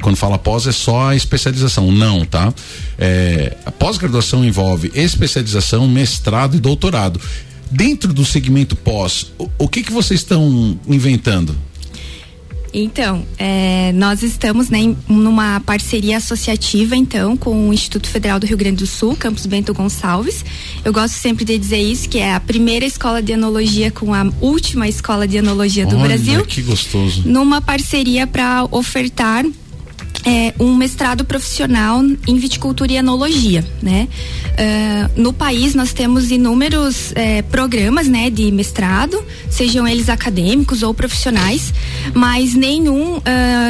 quando 0.00 0.16
fala 0.16 0.38
pós 0.38 0.66
é 0.66 0.72
só 0.72 1.08
a 1.08 1.16
especialização, 1.16 1.92
não, 1.92 2.24
tá? 2.24 2.54
É, 2.96 3.56
a 3.66 3.70
pós-graduação 3.70 4.42
envolve 4.42 4.90
especialização, 4.94 5.86
mestrado 5.86 6.56
e 6.56 6.60
doutorado. 6.60 7.20
Dentro 7.70 8.14
do 8.14 8.24
segmento 8.24 8.74
pós, 8.74 9.32
o, 9.36 9.50
o 9.58 9.68
que 9.68 9.82
que 9.82 9.92
vocês 9.92 10.20
estão 10.20 10.80
inventando? 10.86 11.54
Então, 12.72 13.24
é, 13.38 13.92
nós 13.94 14.22
estamos 14.22 14.68
né, 14.68 14.78
em- 14.78 14.96
numa 15.08 15.60
parceria 15.60 16.18
associativa, 16.18 16.94
então, 16.96 17.36
com 17.36 17.68
o 17.68 17.72
Instituto 17.72 18.08
Federal 18.08 18.38
do 18.38 18.46
Rio 18.46 18.56
Grande 18.56 18.76
do 18.76 18.86
Sul, 18.86 19.16
Campus 19.16 19.46
Bento 19.46 19.72
Gonçalves. 19.72 20.44
Eu 20.84 20.92
gosto 20.92 21.14
sempre 21.14 21.44
de 21.44 21.56
dizer 21.58 21.78
isso, 21.80 22.08
que 22.08 22.18
é 22.18 22.34
a 22.34 22.40
primeira 22.40 22.84
escola 22.84 23.22
de 23.22 23.32
enologia 23.32 23.90
com 23.90 24.12
a 24.14 24.26
última 24.40 24.86
escola 24.88 25.26
de 25.26 25.36
enologia 25.38 25.86
do 25.86 25.96
Olha, 25.96 26.08
Brasil. 26.08 26.44
que 26.44 26.62
gostoso. 26.62 27.22
Numa 27.26 27.60
parceria 27.60 28.26
para 28.26 28.66
ofertar 28.70 29.44
é, 30.24 30.54
um 30.58 30.74
mestrado 30.74 31.24
profissional 31.24 32.02
em 32.26 32.36
viticultura 32.36 32.92
e 32.92 32.96
enologia, 32.96 33.64
né? 33.82 34.08
Uh, 34.58 35.20
no 35.20 35.32
país 35.32 35.74
nós 35.74 35.92
temos 35.92 36.30
inúmeros 36.30 37.12
é, 37.14 37.42
programas, 37.42 38.08
né, 38.08 38.28
de 38.28 38.50
mestrado, 38.50 39.22
sejam 39.48 39.86
eles 39.86 40.08
acadêmicos 40.08 40.82
ou 40.82 40.92
profissionais, 40.92 41.72
mas 42.12 42.54
nenhum 42.54 43.18
uh, 43.18 43.22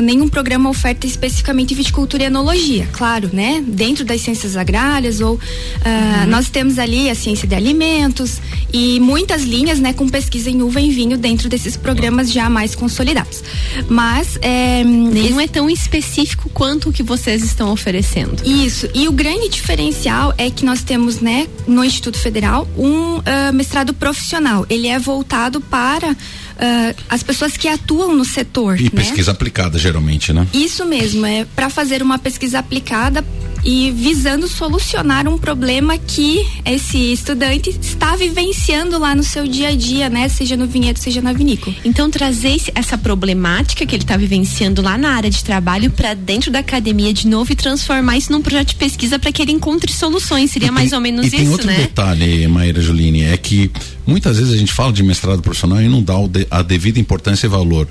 nenhum 0.03 0.29
programa 0.29 0.71
oferta 0.71 1.07
especificamente 1.07 1.75
viticultura 1.75 2.23
e 2.23 2.27
enologia, 2.27 2.89
claro, 2.93 3.31
né? 3.33 3.63
Dentro 3.67 4.05
das 4.05 4.23
ciências 4.23 4.57
agrárias 4.57 5.21
ou 5.21 5.35
uh, 5.35 5.39
uhum. 5.39 6.31
nós 6.31 6.49
temos 6.49 6.79
ali 6.79 7.11
a 7.11 7.15
ciência 7.15 7.47
de 7.47 7.55
alimentos 7.55 8.41
e 8.73 9.01
muitas 9.01 9.43
linhas, 9.43 9.79
né, 9.79 9.93
com 9.93 10.09
pesquisa 10.09 10.51
em 10.51 10.63
uva 10.63 10.81
e 10.81 10.91
vinho 10.91 11.17
dentro 11.17 11.49
desses 11.49 11.77
programas 11.77 12.31
já 12.31 12.49
mais 12.51 12.75
consolidados. 12.75 13.43
Mas 13.89 14.39
é, 14.43 14.85
nenhum 14.85 15.41
é 15.41 15.49
tão 15.49 15.71
específico 15.71 16.51
quanto 16.51 16.91
o 16.91 16.93
que 16.93 17.03
vocês 17.03 17.43
estão 17.43 17.71
oferecendo. 17.73 18.43
Isso. 18.45 18.89
E 18.95 19.09
o 19.09 19.13
grande 19.13 19.49
diferencial 19.49 20.35
é 20.37 20.51
que 20.51 20.65
nós 20.65 20.83
temos, 20.83 21.21
né, 21.21 21.47
no 21.67 21.85
Instituto 21.85 22.19
Federal, 22.19 22.69
um 22.77 23.19
uh, 23.19 23.23
mestrado 23.55 23.95
profissional. 23.95 24.67
Ele 24.69 24.89
é 24.89 24.99
voltado 24.99 25.61
para 25.61 26.13
uh, 26.13 27.03
as 27.09 27.23
pessoas 27.23 27.57
que 27.57 27.69
atuam 27.69 28.15
no 28.15 28.25
setor. 28.25 28.81
E 28.81 28.85
né? 28.85 28.91
pesquisa 28.91 29.31
aplicada, 29.31 29.79
geralmente, 29.79 30.33
né? 30.33 30.47
Isso 30.53 30.85
mesmo, 30.85 31.25
é 31.25 31.45
para 31.45 31.71
fazer 31.71 32.03
uma 32.03 32.19
pesquisa 32.19 32.59
aplicada 32.59 33.25
e 33.65 33.91
visando 33.91 34.49
solucionar 34.49 35.29
um 35.29 35.39
problema 35.39 35.99
que 35.99 36.47
esse 36.65 37.13
estudante 37.13 37.71
está 37.71 38.17
vivenciando 38.17 38.99
lá 38.99 39.15
no 39.15 39.23
seu 39.23 39.47
dia 39.47 39.69
a 39.69 39.75
dia, 39.75 40.09
né? 40.09 40.29
Seja 40.29 40.57
no 40.57 40.67
vinhedo, 40.67 40.99
seja 40.99 41.21
na 41.21 41.33
vinícola. 41.33 41.75
Então 41.85 42.11
trazer 42.11 42.61
essa 42.75 42.97
problemática 42.97 43.85
que 43.85 43.95
ele 43.95 44.03
está 44.03 44.17
vivenciando 44.17 44.83
lá 44.83 44.97
na 44.97 45.11
área 45.11 45.31
de 45.31 45.43
trabalho 45.43 45.91
para 45.91 46.15
dentro 46.15 46.51
da 46.51 46.61
academia 46.61 47.13
de 47.13 47.27
novo 47.27 47.53
e 47.53 47.57
transformar 47.57 48.17
isso 48.17 48.33
num 48.33 48.43
projeto 48.43 48.69
de 48.69 48.75
pesquisa 48.77 49.19
para 49.19 49.33
que 49.33 49.43
ele 49.43 49.53
encontre 49.53 49.93
soluções. 49.93 50.51
Seria 50.51 50.69
tem, 50.69 50.75
mais 50.75 50.93
ou 50.93 51.01
menos 51.01 51.27
e 51.27 51.29
isso, 51.29 51.37
tem 51.37 51.49
outro 51.49 51.67
né? 51.67 51.77
detalhe, 51.77 52.47
Maíra 52.49 52.81
Juline, 52.81 53.25
é 53.25 53.37
que 53.37 53.71
muitas 54.07 54.39
vezes 54.39 54.53
a 54.53 54.57
gente 54.57 54.73
fala 54.73 54.93
de 54.93 55.03
mestrado 55.03 55.43
profissional 55.43 55.81
e 55.81 55.89
não 55.89 56.03
dá 56.03 56.15
a 56.51 56.63
devida 56.63 56.99
importância 56.99 57.47
e 57.47 57.51
valor 57.51 57.89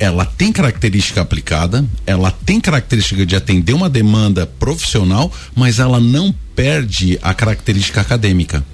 ela 0.00 0.24
tem 0.24 0.50
característica 0.50 1.20
aplicada, 1.20 1.84
ela 2.06 2.30
tem 2.30 2.58
característica 2.58 3.26
de 3.26 3.36
atender 3.36 3.74
uma 3.74 3.90
demanda 3.90 4.46
profissional, 4.46 5.30
mas 5.54 5.78
ela 5.78 6.00
não 6.00 6.34
perde 6.56 7.18
a 7.20 7.34
característica 7.34 8.00
acadêmica. 8.00 8.64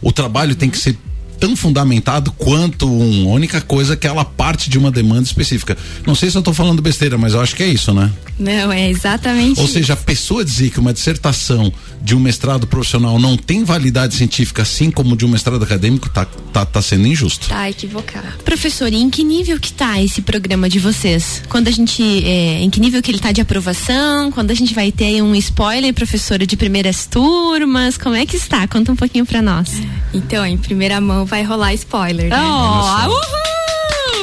O 0.00 0.12
trabalho 0.12 0.54
tem 0.54 0.70
que 0.70 0.78
ser 0.78 0.96
tão 1.38 1.56
fundamentado 1.56 2.32
quanto 2.32 2.86
uma 2.86 3.30
única 3.30 3.60
coisa 3.60 3.96
que 3.96 4.06
ela 4.06 4.24
parte 4.24 4.70
de 4.70 4.78
uma 4.78 4.90
demanda 4.90 5.22
específica. 5.22 5.76
Não 6.06 6.14
sei 6.14 6.30
se 6.30 6.36
eu 6.36 6.40
estou 6.40 6.54
falando 6.54 6.82
besteira, 6.82 7.18
mas 7.18 7.34
eu 7.34 7.40
acho 7.40 7.54
que 7.54 7.62
é 7.62 7.68
isso, 7.68 7.92
né? 7.92 8.10
Não, 8.38 8.72
é 8.72 8.90
exatamente. 8.90 9.58
Ou 9.58 9.64
isso. 9.64 9.74
seja, 9.74 9.94
a 9.94 9.96
pessoa 9.96 10.44
dizer 10.44 10.70
que 10.70 10.78
uma 10.78 10.92
dissertação 10.92 11.72
de 12.02 12.14
um 12.14 12.20
mestrado 12.20 12.66
profissional 12.66 13.18
não 13.18 13.36
tem 13.36 13.64
validade 13.64 14.14
científica, 14.14 14.62
assim 14.62 14.90
como 14.90 15.16
de 15.16 15.24
um 15.24 15.28
mestrado 15.28 15.62
acadêmico, 15.62 16.08
tá, 16.08 16.26
tá, 16.52 16.64
tá 16.64 16.82
sendo 16.82 17.06
injusto. 17.06 17.48
Tá 17.48 17.68
equivocado. 17.68 18.26
Professor, 18.44 18.92
e 18.92 18.96
em 18.96 19.10
que 19.10 19.24
nível 19.24 19.58
que 19.58 19.72
tá 19.72 20.00
esse 20.02 20.22
programa 20.22 20.68
de 20.68 20.78
vocês? 20.78 21.42
Quando 21.48 21.68
a 21.68 21.70
gente, 21.70 22.02
é, 22.24 22.60
em 22.62 22.70
que 22.70 22.80
nível 22.80 23.02
que 23.02 23.10
ele 23.10 23.18
tá 23.18 23.32
de 23.32 23.40
aprovação? 23.40 24.30
Quando 24.30 24.50
a 24.50 24.54
gente 24.54 24.74
vai 24.74 24.92
ter 24.92 25.22
um 25.22 25.34
spoiler, 25.34 25.92
professora, 25.94 26.46
de 26.46 26.56
primeiras 26.56 27.06
turmas? 27.06 27.96
Como 27.96 28.14
é 28.14 28.24
que 28.24 28.36
está? 28.36 28.68
Conta 28.68 28.92
um 28.92 28.96
pouquinho 28.96 29.26
para 29.26 29.42
nós. 29.42 29.70
Então, 30.12 30.44
em 30.46 30.56
primeira 30.56 31.00
mão 31.00 31.25
vai 31.26 31.42
rolar 31.42 31.74
spoiler, 31.74 32.30
né? 32.30 32.36
Oh, 32.38 33.08
uhul! 33.08 33.36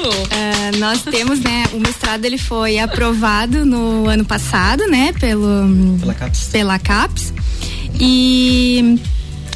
Uh, 0.09 0.79
nós 0.79 1.01
temos, 1.03 1.39
né, 1.39 1.65
o 1.73 1.79
mestrado 1.79 2.25
ele 2.25 2.37
foi 2.37 2.79
aprovado 2.79 3.65
no 3.65 4.07
ano 4.09 4.25
passado, 4.25 4.87
né, 4.87 5.13
pelo 5.19 5.97
pela 5.99 6.13
CAPES. 6.13 6.49
Pela 6.51 6.79
CAPES. 6.79 7.33
E 7.99 8.99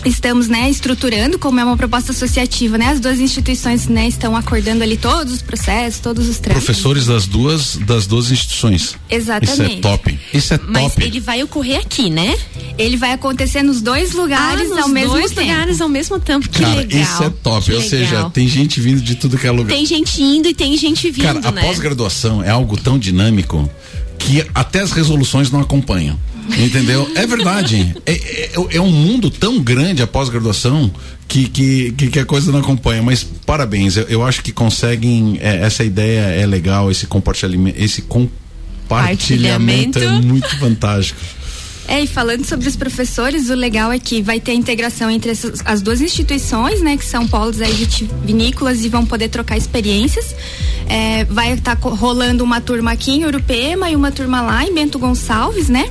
estamos 0.07 0.47
né 0.47 0.69
estruturando 0.69 1.37
como 1.37 1.59
é 1.59 1.63
uma 1.63 1.77
proposta 1.77 2.11
associativa 2.11 2.77
né? 2.77 2.87
As 2.87 2.99
duas 2.99 3.19
instituições 3.19 3.87
né 3.87 4.07
estão 4.07 4.35
acordando 4.35 4.83
ali 4.83 4.97
todos 4.97 5.33
os 5.33 5.41
processos 5.41 5.99
todos 5.99 6.27
os 6.27 6.39
trâmites 6.39 6.65
professores 6.65 7.05
das 7.05 7.27
duas 7.27 7.75
das 7.77 8.07
duas 8.07 8.31
instituições. 8.31 8.95
Exatamente 9.09 9.53
isso 9.53 9.77
é 9.77 9.81
top. 9.81 10.19
Isso 10.33 10.53
é 10.53 10.59
mas 10.67 10.93
top. 10.93 11.03
ele 11.03 11.19
vai 11.19 11.43
ocorrer 11.43 11.79
aqui 11.79 12.09
né? 12.09 12.35
Ele 12.77 12.97
vai 12.97 13.11
acontecer 13.13 13.63
nos 13.63 13.81
dois 13.81 14.13
lugares 14.13 14.71
ah, 14.71 14.83
ao 14.83 14.89
mesmo 14.89 15.13
dois 15.13 15.31
tempo. 15.31 15.41
lugares 15.41 15.81
ao 15.81 15.89
mesmo 15.89 16.19
tempo. 16.19 16.47
Que 16.47 16.61
Cara, 16.61 16.75
legal. 16.75 17.01
isso 17.01 17.23
é 17.23 17.29
top. 17.29 17.65
Que 17.65 17.71
ou 17.73 17.79
legal. 17.79 17.89
seja 17.89 18.29
tem 18.29 18.47
gente 18.47 18.79
vindo 18.79 19.01
de 19.01 19.15
tudo 19.15 19.37
que 19.37 19.47
é 19.47 19.51
lugar. 19.51 19.73
Tem 19.75 19.85
gente 19.85 20.21
indo 20.21 20.47
e 20.47 20.53
tem 20.53 20.77
gente 20.77 21.09
vindo 21.09 21.23
Cara, 21.23 21.49
a 21.49 21.51
né? 21.51 21.61
pós-graduação 21.61 22.43
é 22.43 22.49
algo 22.49 22.77
tão 22.77 22.97
dinâmico 22.97 23.69
que 24.17 24.45
até 24.53 24.81
as 24.81 24.91
resoluções 24.91 25.51
não 25.51 25.59
acompanham. 25.59 26.17
Entendeu? 26.57 27.09
É 27.15 27.25
verdade. 27.25 27.95
É, 28.05 28.11
é, 28.13 28.51
é 28.77 28.81
um 28.81 28.91
mundo 28.91 29.29
tão 29.29 29.59
grande 29.59 30.01
a 30.01 30.07
pós-graduação 30.07 30.91
que, 31.27 31.49
que, 31.49 31.91
que, 31.91 32.19
a 32.19 32.25
coisa 32.25 32.51
não 32.51 32.59
acompanha. 32.59 33.01
Mas 33.03 33.23
parabéns, 33.23 33.97
eu, 33.97 34.03
eu 34.03 34.25
acho 34.25 34.41
que 34.41 34.51
conseguem. 34.51 35.37
É, 35.41 35.57
essa 35.57 35.83
ideia 35.83 36.21
é 36.21 36.45
legal, 36.45 36.89
esse 36.89 37.05
compartilhamento, 37.05 37.79
esse 37.79 38.01
compartilhamento 38.03 39.99
é 39.99 40.09
muito 40.21 40.47
fantástico. 40.57 41.19
É, 41.87 42.01
e 42.01 42.07
falando 42.07 42.45
sobre 42.45 42.67
os 42.67 42.75
professores, 42.75 43.49
o 43.49 43.55
legal 43.55 43.91
é 43.93 43.97
que 43.97 44.21
vai 44.21 44.41
ter 44.41 44.53
integração 44.53 45.09
entre 45.09 45.31
essas, 45.31 45.61
as 45.63 45.81
duas 45.81 46.01
instituições, 46.01 46.81
né, 46.81 46.97
que 46.97 47.05
são 47.05 47.25
polos 47.25 47.61
aí 47.61 47.87
vinícolas 48.25 48.83
e 48.83 48.89
vão 48.89 49.05
poder 49.05 49.29
trocar 49.29 49.57
experiências. 49.57 50.35
É, 50.87 51.23
vai 51.25 51.53
estar 51.53 51.77
tá 51.77 51.89
rolando 51.89 52.43
uma 52.43 52.59
turma 52.59 52.91
aqui 52.91 53.11
em 53.11 53.25
Urupema 53.25 53.89
e 53.89 53.95
uma 53.95 54.11
turma 54.11 54.41
lá 54.41 54.65
em 54.65 54.73
Bento 54.73 54.99
Gonçalves, 54.99 55.69
né? 55.69 55.89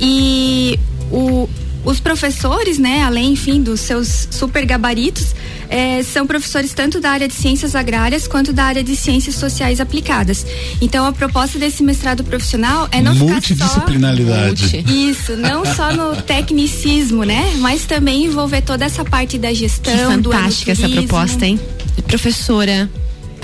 E 0.00 0.78
o, 1.10 1.48
os 1.84 1.98
professores, 1.98 2.78
né, 2.78 3.02
além, 3.02 3.32
enfim, 3.32 3.60
dos 3.60 3.80
seus 3.80 4.28
super 4.30 4.64
gabaritos, 4.64 5.34
é, 5.68 6.02
são 6.02 6.26
professores 6.26 6.72
tanto 6.72 7.00
da 7.00 7.10
área 7.10 7.28
de 7.28 7.34
ciências 7.34 7.74
agrárias 7.74 8.26
quanto 8.26 8.52
da 8.52 8.64
área 8.64 8.82
de 8.82 8.96
ciências 8.96 9.36
sociais 9.36 9.80
aplicadas. 9.80 10.46
Então, 10.80 11.06
a 11.06 11.12
proposta 11.12 11.58
desse 11.58 11.82
mestrado 11.82 12.24
profissional 12.24 12.88
é 12.90 13.00
não 13.00 13.14
Multidisciplinaridade. 13.14 14.68
ficar 14.68 14.88
só... 14.88 14.94
Isso, 14.94 15.36
não 15.36 15.64
só 15.64 15.92
no 15.92 16.20
tecnicismo, 16.22 17.24
né, 17.24 17.54
mas 17.58 17.84
também 17.84 18.24
envolver 18.24 18.62
toda 18.62 18.84
essa 18.84 19.04
parte 19.04 19.38
da 19.38 19.52
gestão, 19.52 19.92
que 19.92 20.04
fantástica 20.04 20.72
essa 20.72 20.88
proposta, 20.88 21.46
hein? 21.46 21.58
Professora, 22.06 22.88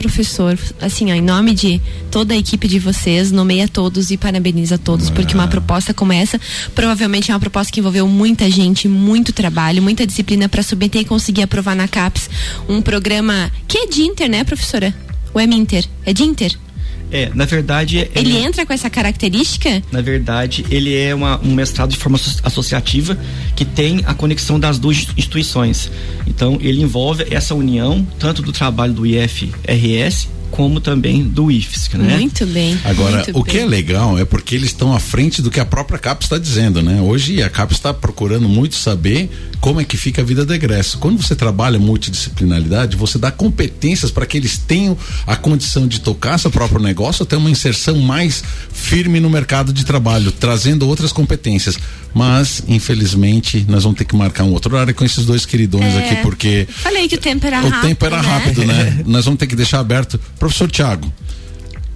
professor, 0.01 0.59
assim, 0.81 1.13
ó, 1.13 1.15
em 1.15 1.21
nome 1.21 1.55
de 1.55 1.79
toda 2.11 2.33
a 2.33 2.37
equipe 2.37 2.67
de 2.67 2.79
vocês, 2.79 3.31
nomeia 3.31 3.69
todos 3.69 4.11
e 4.11 4.17
parabeniza 4.17 4.79
todos, 4.79 5.09
ah. 5.09 5.13
porque 5.13 5.35
uma 5.35 5.47
proposta 5.47 5.93
como 5.93 6.11
essa 6.11 6.41
provavelmente 6.75 7.31
é 7.31 7.35
uma 7.35 7.41
proposta 7.41 7.71
que 7.71 7.81
envolveu 7.81 8.09
muita 8.09 8.51
gente, 8.51 8.89
muito 8.89 9.31
trabalho, 9.31 9.83
muita 9.83 10.07
disciplina 10.07 10.49
para 10.49 10.63
submeter 10.63 11.03
e 11.03 11.05
conseguir 11.05 11.43
aprovar 11.43 11.77
na 11.77 11.87
CAPES 11.87 12.31
um 12.67 12.81
programa 12.81 13.53
que 13.69 13.77
é 13.77 13.87
de 13.87 14.03
Inter, 14.03 14.31
né, 14.31 14.43
professora? 14.43 14.95
Ou 15.35 15.41
é 15.41 15.47
Minter? 15.47 15.85
É 16.07 16.15
de 16.15 16.23
Inter? 16.23 16.57
É, 17.11 17.31
na 17.35 17.44
verdade. 17.44 17.99
Ele, 17.99 18.11
ele 18.14 18.38
entra 18.38 18.64
com 18.64 18.73
essa 18.73 18.88
característica? 18.88 19.83
Na 19.90 20.01
verdade, 20.01 20.64
ele 20.70 20.94
é 20.96 21.14
uma, 21.14 21.40
um 21.40 21.55
mestrado 21.55 21.90
de 21.90 21.96
forma 21.96 22.18
associativa 22.42 23.18
que 23.57 23.64
tem 23.64 24.03
a 24.07 24.14
conexão 24.14 24.59
das 24.59 24.79
duas 24.79 25.09
instituições. 25.16 25.90
Então, 26.27 26.59
ele 26.61 26.83
envolve 26.83 27.27
essa 27.31 27.55
união, 27.55 28.07
tanto 28.18 28.42
do 28.42 28.53
trabalho 28.53 28.92
do 28.92 29.07
IFRS 29.07 30.29
como 30.51 30.81
também 30.81 31.23
do 31.23 31.51
IFSC, 31.51 31.97
né? 31.97 32.19
Muito 32.19 32.47
bem. 32.47 32.79
Agora, 32.85 33.17
muito 33.17 33.31
o 33.39 33.43
bem. 33.45 33.53
que 33.53 33.59
é 33.59 33.65
legal 33.65 34.19
é 34.19 34.25
porque 34.25 34.55
eles 34.55 34.69
estão 34.71 34.93
à 34.93 35.01
frente 35.01 35.41
do 35.43 35.51
que 35.51 35.61
a 35.61 35.65
própria 35.65 35.99
CAP 35.99 36.23
está 36.23 36.39
dizendo, 36.39 36.83
né? 36.83 37.01
Hoje 37.01 37.43
a 37.43 37.49
CAP 37.49 37.73
está 37.73 37.93
procurando 37.95 38.49
muito 38.49 38.75
saber 38.75 39.31
como 39.61 39.81
é 39.81 39.85
que 39.85 39.97
fica 39.97 40.23
a 40.23 40.25
vida 40.25 40.45
do 40.45 40.55
egresso. 40.55 40.99
Quando 40.99 41.23
você 41.23 41.35
trabalha 41.37 41.79
multidisciplinaridade, 41.79 42.97
você 42.97 43.19
dá 43.19 43.31
competências 43.31 44.11
para 44.11 44.27
que 44.27 44.37
eles 44.37 44.57
tenham 44.59 44.97
a 45.27 45.37
condição 45.37 45.87
de 45.87 46.01
tocar 46.01 46.39
seu 46.39 46.51
próprio 46.51 46.81
negócio, 46.81 47.25
ter 47.25 47.37
uma 47.37 47.51
inserção 47.51 47.97
mais 47.99 48.43
firme 48.73 49.21
no 49.21 49.29
mercado 49.31 49.73
de 49.73 49.85
trabalho, 49.85 50.33
trazendo 50.33 50.87
outras 50.89 51.13
competências. 51.13 51.79
Mas, 52.13 52.63
infelizmente, 52.67 53.65
nós 53.69 53.85
vamos 53.85 53.97
ter 53.99 54.05
que 54.05 54.17
marcar 54.17 54.43
um 54.45 54.53
outro 54.53 54.75
horário 54.75 54.93
com 54.95 55.05
esses 55.05 55.25
dois 55.25 55.47
queridões 55.47 55.95
É. 55.95 55.99
aqui, 55.99 56.17
porque 56.23 56.67
Falei 56.69 57.07
que 57.07 57.15
o 57.15 57.19
tempo 57.19 57.47
era 57.47 57.61
o 57.63 57.69
rápido. 57.69 57.89
tempo 57.89 58.05
era 58.07 58.17
né? 58.23 58.29
rápido, 58.29 58.65
né? 58.65 59.03
nós 59.07 59.25
vamos 59.25 59.39
ter 59.39 59.47
que 59.47 59.55
deixar 59.55 59.79
aberto. 59.79 60.19
Professor 60.40 60.70
Tiago, 60.70 61.12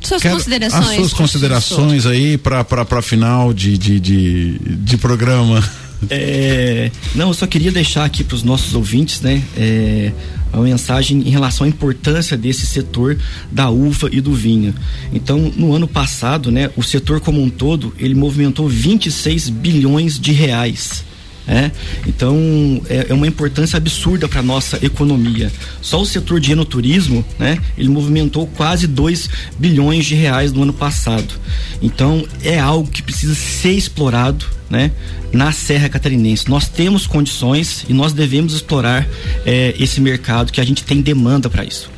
Suas 0.04 0.20
Quero 0.20 0.36
considerações. 0.36 0.88
As 0.88 0.94
suas 0.96 1.12
considerações 1.14 2.06
aí 2.06 2.36
para 2.36 3.02
final 3.02 3.54
de, 3.54 3.78
de, 3.78 3.98
de, 3.98 4.58
de 4.58 4.96
programa. 4.98 5.64
É, 6.10 6.90
não, 7.14 7.28
eu 7.28 7.34
só 7.34 7.46
queria 7.46 7.72
deixar 7.72 8.04
aqui 8.04 8.22
para 8.22 8.34
os 8.34 8.42
nossos 8.42 8.74
ouvintes, 8.74 9.22
né, 9.22 9.42
é, 9.56 10.12
uma 10.52 10.62
mensagem 10.62 11.26
em 11.26 11.30
relação 11.30 11.64
à 11.64 11.68
importância 11.68 12.36
desse 12.36 12.66
setor 12.66 13.16
da 13.50 13.70
uva 13.70 14.10
e 14.12 14.20
do 14.20 14.34
vinho. 14.34 14.74
Então, 15.14 15.50
no 15.56 15.72
ano 15.72 15.88
passado, 15.88 16.50
né, 16.50 16.70
o 16.76 16.82
setor 16.82 17.20
como 17.20 17.42
um 17.42 17.48
todo, 17.48 17.94
ele 17.98 18.14
movimentou 18.14 18.68
26 18.68 19.48
bilhões 19.48 20.20
de 20.20 20.32
reais. 20.32 21.02
É? 21.46 21.70
Então 22.06 22.80
é, 22.88 23.06
é 23.10 23.14
uma 23.14 23.26
importância 23.26 23.76
absurda 23.76 24.26
para 24.26 24.42
nossa 24.42 24.78
economia. 24.84 25.52
Só 25.82 26.00
o 26.00 26.06
setor 26.06 26.40
de 26.40 26.52
enoturismo, 26.52 27.22
né, 27.38 27.58
ele 27.76 27.90
movimentou 27.90 28.46
quase 28.46 28.86
2 28.86 29.28
bilhões 29.58 30.06
de 30.06 30.14
reais 30.14 30.52
no 30.52 30.62
ano 30.62 30.72
passado. 30.72 31.34
Então 31.82 32.26
é 32.42 32.58
algo 32.58 32.90
que 32.90 33.02
precisa 33.02 33.34
ser 33.34 33.72
explorado, 33.72 34.46
né, 34.70 34.90
na 35.32 35.52
Serra 35.52 35.88
Catarinense. 35.90 36.48
Nós 36.48 36.66
temos 36.66 37.06
condições 37.06 37.84
e 37.88 37.92
nós 37.92 38.14
devemos 38.14 38.54
explorar 38.54 39.06
é, 39.44 39.74
esse 39.78 40.00
mercado 40.00 40.50
que 40.50 40.60
a 40.62 40.64
gente 40.64 40.82
tem 40.82 41.02
demanda 41.02 41.50
para 41.50 41.64
isso. 41.64 41.90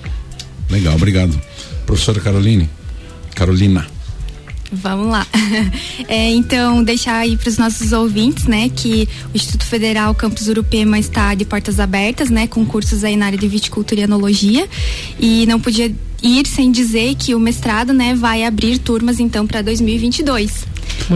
Legal, 0.69 0.97
obrigado. 0.97 1.41
Professora 1.87 2.21
Caroline. 2.21 2.69
Carolina. 3.35 3.96
Vamos 4.73 5.09
lá. 5.09 5.27
É, 6.09 6.31
então, 6.31 6.85
deixar 6.85 7.17
aí 7.17 7.37
para 7.37 7.49
os 7.49 7.59
nossos 7.59 7.93
ouvintes, 7.93 8.45
né, 8.45 8.69
que 8.69 9.09
o 9.33 9.37
Instituto 9.37 9.65
Federal 9.65 10.15
Campus 10.15 10.47
Urupema 10.47 10.99
está 10.99 11.35
de 11.35 11.45
portas 11.45 11.81
abertas, 11.81 12.31
né, 12.31 12.47
com 12.47 12.65
cursos 12.65 13.03
aí 13.03 13.17
na 13.17 13.27
área 13.27 13.39
de 13.39 13.49
viticultura 13.49 14.03
e 14.03 14.05
enologia. 14.05 14.69
E 15.19 15.47
não 15.47 15.59
podia 15.59 15.93
ir 16.23 16.47
sem 16.47 16.71
dizer 16.71 17.17
que 17.17 17.35
o 17.35 17.41
mestrado, 17.41 17.93
né, 17.93 18.15
vai 18.15 18.45
abrir 18.45 18.79
turmas 18.79 19.19
então 19.19 19.47
para 19.47 19.63
2022. 19.63 20.65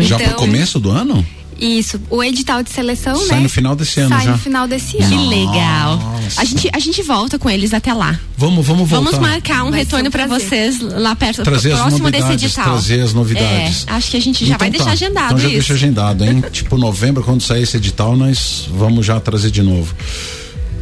Já 0.01 0.17
então, 0.17 0.19
para 0.19 0.33
o 0.33 0.35
começo 0.37 0.81
do 0.81 0.91
ano? 0.91 1.25
Isso, 1.61 2.01
o 2.09 2.25
edital 2.25 2.63
de 2.63 2.71
seleção, 2.71 3.15
Sai 3.17 3.37
né? 3.37 3.43
no 3.43 3.49
final 3.51 3.77
desse 3.77 4.01
ano 4.01 4.09
Sai 4.09 4.25
já. 4.25 4.33
no 4.33 4.39
final 4.39 4.67
desse 4.67 4.97
ano. 4.97 5.09
Que 5.11 5.29
legal. 5.29 6.01
A 6.39 6.45
gente, 6.45 6.71
a 6.73 6.79
gente 6.79 7.03
volta 7.03 7.39
com 7.39 7.51
eles 7.51 7.75
até 7.75 7.93
lá. 7.93 8.19
Vamos, 8.39 8.67
vamos 8.67 8.89
voltar. 8.89 9.05
Vamos 9.11 9.21
marcar 9.21 9.65
um 9.65 9.71
Vai 9.71 9.81
retorno 9.81 10.09
um 10.09 10.11
para 10.11 10.27
vocês 10.27 10.81
lá 10.81 11.15
perto, 11.15 11.43
Trazer 11.43 11.73
as 11.73 11.81
próximo 11.81 12.11
desse 12.11 12.23
novidades, 12.25 12.45
edital. 12.45 12.65
trazer 12.65 13.01
as 13.03 13.13
novidades. 13.13 13.85
É, 13.87 13.93
acho 13.93 14.11
que 14.11 14.17
a 14.17 14.21
gente 14.21 14.47
já 14.47 14.55
Então 14.55 14.59
vai 14.59 14.71
tá. 14.71 14.77
deixar 14.79 14.93
agendado 14.93 15.27
Então 15.27 15.39
já 15.39 15.47
isso. 15.49 15.55
deixa 15.57 15.75
agendado, 15.75 16.25
hein? 16.25 16.43
tipo 16.51 16.79
novembro, 16.79 17.23
quando 17.23 17.43
sair 17.43 17.63
esse 17.65 17.77
edital, 17.77 18.17
nós 18.17 18.67
vamos 18.73 19.05
já 19.05 19.21
trazer 19.21 19.51
de 19.51 19.63
novo. 19.63 19.95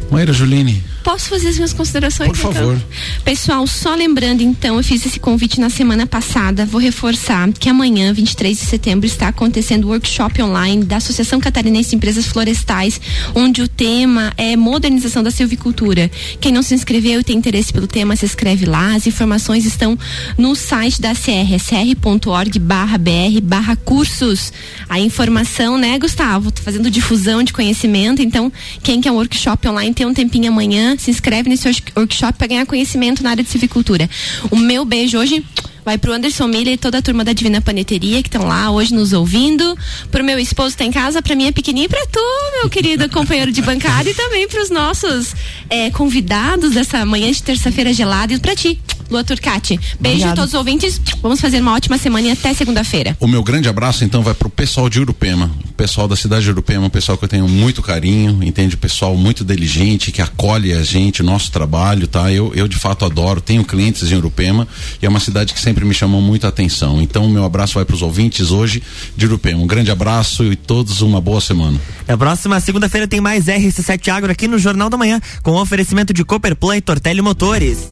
Maíra 0.09 0.33
Juline, 0.33 0.81
Posso 1.03 1.29
fazer 1.29 1.49
as 1.49 1.55
minhas 1.55 1.73
considerações? 1.73 2.29
Por 2.29 2.53
favor. 2.53 2.75
Então? 2.75 2.87
Pessoal, 3.23 3.65
só 3.67 3.95
lembrando 3.95 4.41
então, 4.41 4.77
eu 4.77 4.83
fiz 4.83 5.05
esse 5.05 5.19
convite 5.19 5.59
na 5.59 5.69
semana 5.69 6.05
passada, 6.05 6.65
vou 6.65 6.79
reforçar 6.79 7.51
que 7.53 7.69
amanhã, 7.69 8.13
23 8.13 8.57
de 8.57 8.65
setembro, 8.65 9.05
está 9.05 9.27
acontecendo 9.27 9.85
o 9.85 9.89
workshop 9.89 10.41
online 10.41 10.83
da 10.83 10.97
Associação 10.97 11.39
Catarinense 11.39 11.91
de 11.91 11.95
Empresas 11.95 12.25
Florestais, 12.25 12.99
onde 13.33 13.61
o 13.61 13.67
tema 13.67 14.33
é 14.37 14.55
modernização 14.55 15.23
da 15.23 15.31
silvicultura. 15.31 16.09
Quem 16.39 16.51
não 16.51 16.61
se 16.61 16.73
inscreveu 16.73 17.19
e 17.19 17.23
tem 17.23 17.37
interesse 17.37 17.71
pelo 17.71 17.87
tema, 17.87 18.15
se 18.15 18.25
inscreve 18.25 18.65
lá. 18.65 18.95
As 18.95 19.07
informações 19.07 19.65
estão 19.65 19.97
no 20.37 20.55
site 20.55 21.01
da 21.01 21.13
CR, 21.13 21.57
cr.org 21.59 22.59
barra 22.59 22.97
br 22.97 23.39
barra 23.41 23.75
cursos. 23.75 24.51
A 24.87 24.99
informação, 24.99 25.77
né, 25.77 25.97
Gustavo? 25.97 26.51
Tô 26.51 26.61
fazendo 26.61 26.89
difusão 26.89 27.43
de 27.43 27.53
conhecimento, 27.53 28.21
então 28.21 28.51
quem 28.83 29.01
quer 29.01 29.11
um 29.11 29.15
workshop 29.15 29.67
online 29.67 29.93
tem 29.93 30.05
um 30.05 30.13
tempinho 30.13 30.49
amanhã, 30.49 30.88
se 30.97 31.11
inscreve 31.11 31.49
nesse 31.49 31.67
work- 31.67 31.91
workshop 31.95 32.37
para 32.37 32.47
ganhar 32.47 32.65
conhecimento 32.65 33.21
na 33.23 33.31
área 33.31 33.43
de 33.43 33.49
silvicultura. 33.49 34.09
O 34.49 34.55
meu 34.55 34.85
beijo 34.85 35.17
hoje 35.17 35.43
vai 35.85 35.97
pro 35.97 36.13
Anderson 36.13 36.47
Miller 36.47 36.73
e 36.73 36.77
toda 36.77 36.99
a 36.99 37.01
turma 37.01 37.23
da 37.23 37.33
Divina 37.33 37.61
Paneteria 37.61 38.21
que 38.21 38.27
estão 38.27 38.47
lá 38.47 38.69
hoje 38.71 38.93
nos 38.93 39.11
ouvindo. 39.13 39.77
Pro 40.11 40.23
meu 40.23 40.37
esposo 40.39 40.71
que 40.71 40.79
tá 40.79 40.85
em 40.85 40.91
casa, 40.91 41.21
pra 41.21 41.35
minha 41.35 41.51
pequenininha 41.51 41.85
e 41.85 41.89
pra 41.89 42.05
tu, 42.07 42.19
meu 42.61 42.69
querido 42.69 43.09
companheiro 43.11 43.51
de 43.51 43.61
bancada 43.61 44.09
e 44.09 44.13
também 44.13 44.47
pros 44.47 44.69
nossos 44.69 45.33
eh, 45.69 45.89
convidados 45.91 46.71
dessa 46.73 47.05
manhã 47.05 47.31
de 47.31 47.41
terça-feira 47.41 47.91
gelada 47.93 48.33
e 48.33 48.39
pra 48.39 48.55
ti, 48.55 48.79
Lua 49.09 49.23
Turcati. 49.23 49.79
Beijo 49.99 50.17
Obrigado. 50.17 50.31
a 50.31 50.35
todos 50.35 50.53
os 50.53 50.57
ouvintes. 50.57 51.01
Vamos 51.21 51.41
fazer 51.41 51.61
uma 51.61 51.73
ótima 51.73 51.97
semana 51.97 52.27
e 52.27 52.31
até 52.31 52.53
segunda-feira. 52.53 53.17
o 53.19 53.27
meu 53.27 53.43
grande 53.43 53.67
abraço 53.67 54.03
então 54.03 54.21
vai 54.21 54.33
pro 54.33 54.49
pessoal 54.49 54.89
de 54.89 54.99
Urupema, 54.99 55.51
o 55.69 55.73
pessoal 55.73 56.07
da 56.07 56.15
cidade 56.15 56.43
de 56.43 56.51
Urupema, 56.51 56.85
um 56.85 56.89
pessoal 56.89 57.17
que 57.17 57.23
eu 57.23 57.29
tenho 57.29 57.47
muito 57.47 57.81
carinho, 57.81 58.43
entende? 58.43 58.75
Um 58.75 58.79
pessoal 58.79 59.15
muito 59.15 59.43
diligente, 59.43 60.11
que 60.11 60.21
acolhe 60.21 60.73
a 60.73 60.83
gente, 60.83 61.21
o 61.21 61.25
nosso 61.25 61.51
trabalho, 61.51 62.07
tá? 62.07 62.31
Eu, 62.31 62.51
eu 62.55 62.67
de 62.67 62.77
fato 62.77 63.05
adoro, 63.05 63.41
tenho 63.41 63.63
clientes 63.63 64.11
em 64.11 64.15
Urupema 64.15 64.67
e 65.01 65.05
é 65.05 65.09
uma 65.09 65.19
cidade 65.19 65.53
que 65.53 65.59
sempre 65.59 65.85
me 65.85 65.93
chamou 65.93 66.21
muita 66.21 66.47
atenção. 66.47 67.01
Então, 67.01 67.25
o 67.25 67.29
meu 67.29 67.43
abraço 67.43 67.75
vai 67.75 67.85
pros 67.85 68.01
ouvintes 68.01 68.51
hoje 68.51 68.83
de 69.15 69.25
Urupema. 69.25 69.61
Um 69.61 69.67
grande 69.67 69.91
abraço 69.91 70.43
e 70.43 70.55
todos 70.55 71.01
uma 71.01 71.21
boa 71.21 71.41
semana. 71.41 71.79
Na 72.07 72.17
próxima 72.17 72.59
segunda-feira 72.59 73.07
tem 73.07 73.21
mais 73.21 73.45
RC7 73.45 74.09
Agro 74.09 74.31
aqui 74.31 74.47
no 74.47 74.57
Jornal 74.57 74.89
da 74.89 74.97
Manhã, 74.97 75.21
com 75.43 75.53
oferecimento 75.53 76.13
de 76.13 76.23
Cooperplan 76.25 76.77
e 76.77 76.81
Tortelli 76.81 77.21
Motores. 77.21 77.87